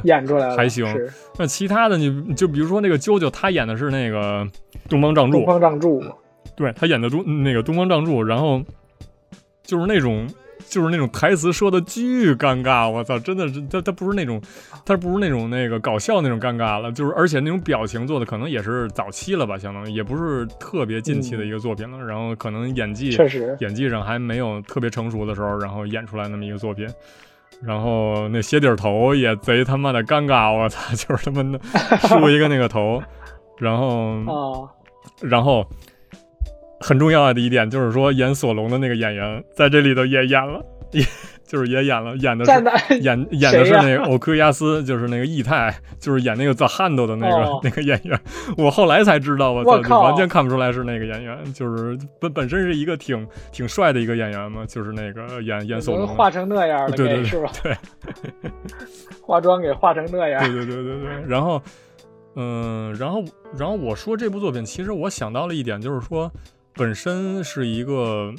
[0.06, 0.86] 演出来了还行。
[1.38, 4.48] 那其他的你就比如说那个啾啾，他演的是那个
[4.88, 6.02] 东方仗助，东方仗助，
[6.56, 8.62] 对他演的东那个东方仗助，然后。
[9.62, 10.28] 就是那种
[10.70, 14.42] 就是那种台词说的巨尴尬，我操，真的是他他不是那种，
[14.86, 26.88] 他不是那种那个搞笑那种尴尬了，就是而且那种表情做的可能也是早期了吧，相当于也不是特别近期的一个作品了，然后可能演技确实演技上还没有特别成熟的时候，然后演出来那么一个作品。
[27.62, 31.60] 然后那鞋底头也贼他妈的尴尬，我操，就是他妈的
[32.08, 33.04] 梳一个那个头，
[33.58, 34.64] 然后啊，
[35.20, 35.68] 然后
[36.82, 41.04] 很重要的一点就是说，演索隆的那个演员在这里头也演了，也
[41.46, 47.60] 就是也演了，演的是演演的是那个欧克亚斯，就是那个异态，就是演那个 The Hand 的那个、哦。
[47.66, 48.20] 那个演员。
[48.56, 56.04] 我后来才知道，我操，就完全看不出来是那个演员，就是本本身是一个挺挺帅的一个演员嘛，就是那个演演索隆。
[56.04, 56.08] 的。
[56.08, 57.52] 能画成那样了，对对对是吧？
[57.64, 57.76] 对。
[59.24, 60.44] 化妆给化成那样。
[60.44, 61.60] 对，对对对对，然后，
[62.36, 63.24] 嗯，然后
[63.58, 66.32] 然后我说这部作品，其实我想到了一点，就是说
[66.80, 68.34] 本身是一个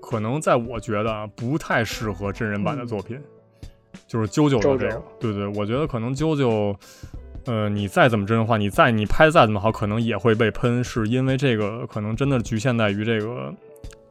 [0.00, 3.20] 可能在我觉得啊不太适合真人版的作品，
[4.06, 6.76] 就是啾啾的这个对对，我觉得可能啾啾。
[7.46, 13.54] 呃，你再怎么真人化，你再你拍的再怎么好，可能也会被喷，是因为这个可能真的局限在于这个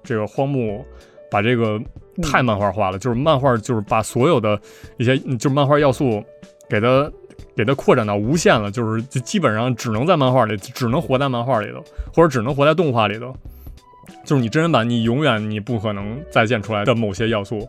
[0.03, 0.83] 这个荒木
[1.29, 1.79] 把这个
[2.23, 4.59] 太漫画化了，就是漫画就是把所有的
[4.97, 6.23] 一些就是漫画要素
[6.67, 7.11] 给它
[7.55, 11.83] 给它扩展到无限了，就是就基本上只能在漫画里，只能活在漫画里头，
[12.13, 13.35] 或者只能活在动画里头。
[14.23, 17.67] 就是你真人版，你永远你不可能再现出来的某些要素。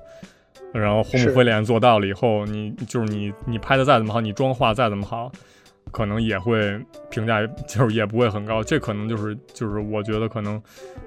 [0.72, 5.32] 然后红木是灰脸做到了以后，你就是你你拍的再怎么好，你妆化再怎么好，
[5.90, 6.78] 可能也会
[7.10, 8.62] 评价 就是也不会很高。
[8.62, 10.62] 这可能就是就是我觉得可能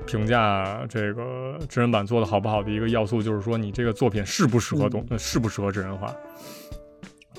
[0.07, 6.13] 评价这个真人版做的好不好的一个要素，就是说你这个作品适不适合动，呃适不适合真人化。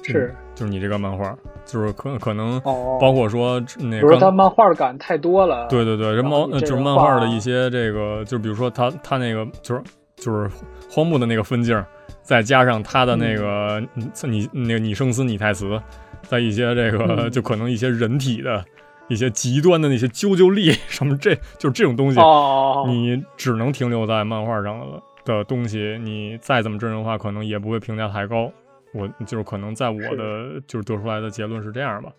[0.03, 0.35] 是。
[0.55, 1.35] 就是你这个漫画，
[1.65, 9.83] 就是可可能哦，包括说那比如说他漫画感太多了，对对对，这然后漫呃就是漫画的一些这个，就比如说他他那个就是
[10.17, 10.51] 就是
[10.91, 11.83] 荒木的那个分镜，
[12.23, 14.11] 再加上他的那个嗯。
[14.25, 15.81] 你你那个拟声词拟台词，
[16.23, 17.31] 在一些这个嗯。
[17.33, 18.63] 就可能一些人体的
[19.09, 28.53] 一些极端的那些啾啾力 什么这就是这种东西，哦，你只能停留在漫画上了的东西，你再怎么真人化，可能也不会评价太高。
[28.93, 32.13] 我就是可能在我的就是得出来的结论是这样吧。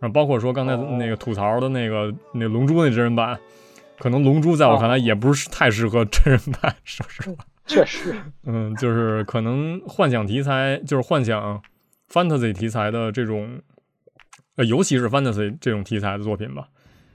[0.00, 0.96] 然后包括说刚才哦。
[0.98, 3.38] 那个吐槽的那个那龙珠那真人版，
[3.98, 7.36] 可能龙珠在我看来也不是太适合真人版，说实话。
[7.66, 8.14] 确实，
[8.44, 11.62] 嗯，就是可能幻想题材，就是幻想
[12.12, 13.58] fantasy 题材的这种，
[14.56, 16.68] 呃，尤其是 fantasy 这种题材的作品吧，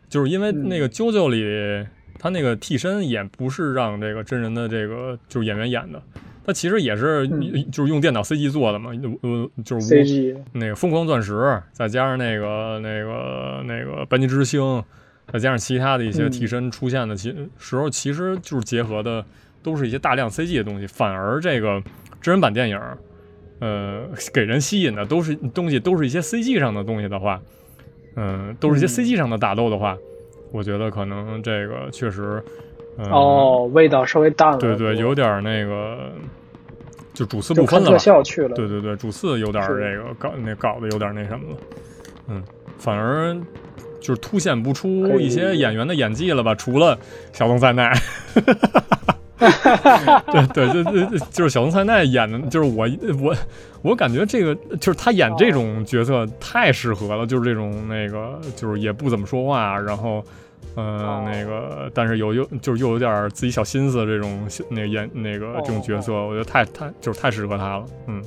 [0.10, 1.88] 就是因为嗯那个啾啾里，
[2.18, 6.02] 他那个替身也不是让这个真人的这个就是演员演的，
[6.50, 7.70] 他其实也是、嗯。
[7.72, 14.84] 就是用电脑 CG 做的嘛，呃，就是 CG 那个疯狂钻石，再加上那个那个那个班尼之星，
[15.32, 16.32] 再加上其他的一些嗯。
[16.32, 19.24] 替身出现的其时候，其实就是结合的
[19.62, 21.82] 都是一些大量 CG 的东西，反而这个
[22.22, 22.80] 真人版电影，
[23.60, 27.40] 呃，给人吸引的都是东西，都是一些 CG 上的东西的话，
[28.16, 29.06] 嗯、都是一些嗯。
[29.06, 29.98] CG 上的打斗的话，
[30.52, 32.42] 我觉得可能这个确实，
[32.98, 36.12] 嗯、哦，味道稍微淡了，对对，有点那个，
[37.14, 37.98] 就主次不分了吧。
[37.98, 41.58] 效去了，对对对，主次有点儿这个搞那搞的有点那什么了，
[42.28, 42.44] 嗯，
[42.78, 43.36] 反而
[44.00, 46.56] 就是凸显不出一些演员的演技了吧？
[46.56, 46.98] 除了
[47.34, 47.94] 小松菜奈，
[50.32, 52.88] 对对对对，对就是小松菜奈演的，就是我
[53.22, 53.36] 我
[53.82, 60.24] 我感觉这个就是他演这种角色太适合了，就是这种那个就是也不怎么说话，然后。
[60.80, 68.24] 呃哦，那个，但是有又就是又有点自己小心思这种那个演那个这种角色，我觉得太太就是太适合他了，嗯。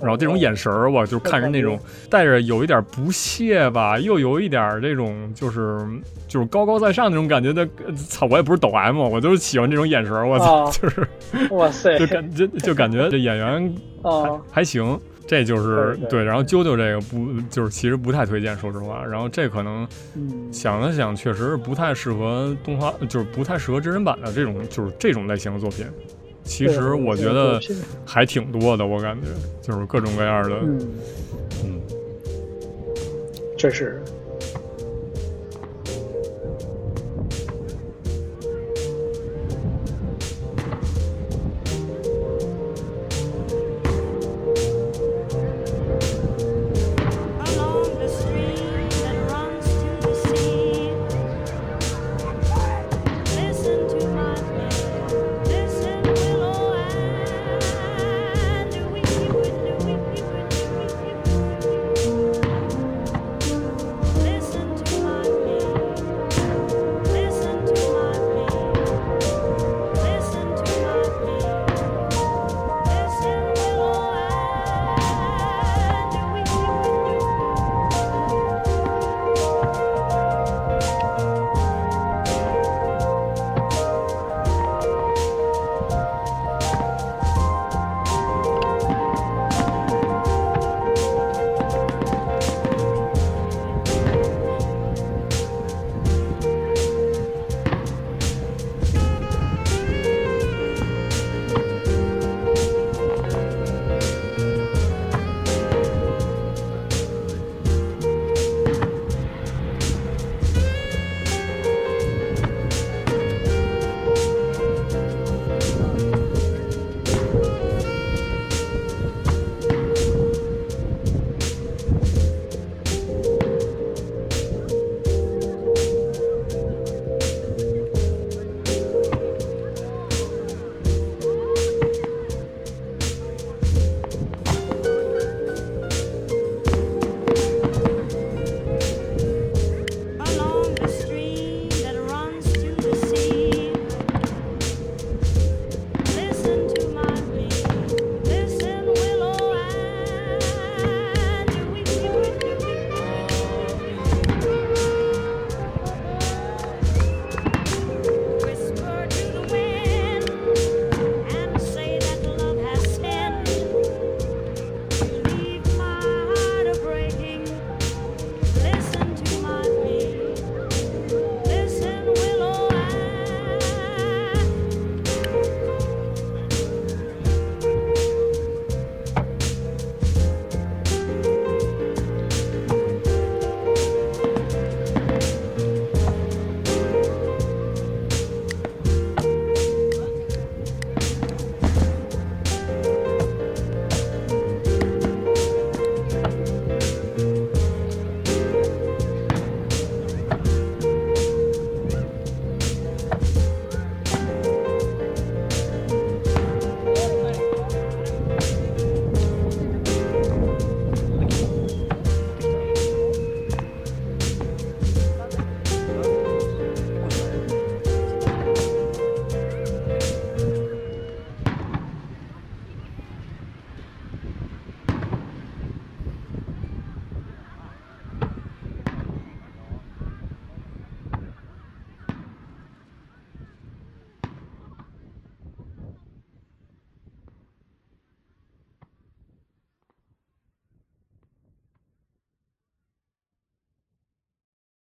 [0.00, 1.78] 然后这种眼神儿，我就看着那种
[2.10, 5.78] 带着有一点不屑吧，又有一点这种就是
[6.26, 7.64] 就是高高在上那种感觉的。
[8.08, 11.06] 操，我也不是抖 M，我就是喜欢这种眼神儿，我操，哦就是
[11.52, 13.72] 哇塞，就感觉就感觉这演员
[14.02, 14.98] 还啊，还行。
[15.32, 19.02] 这就是对然后啾啾这个不就是其实不太推荐，说实话。
[19.02, 25.86] 然后这可能嗯，想了想，确实不太适合动画，就是不太适合真人版的这种就是这种类型的作品。
[26.44, 27.58] 其实我觉得
[28.04, 29.26] 还挺多的，我感觉
[29.62, 30.78] 就是各种各样的，嗯，
[31.64, 31.80] 嗯，
[33.56, 34.02] 这是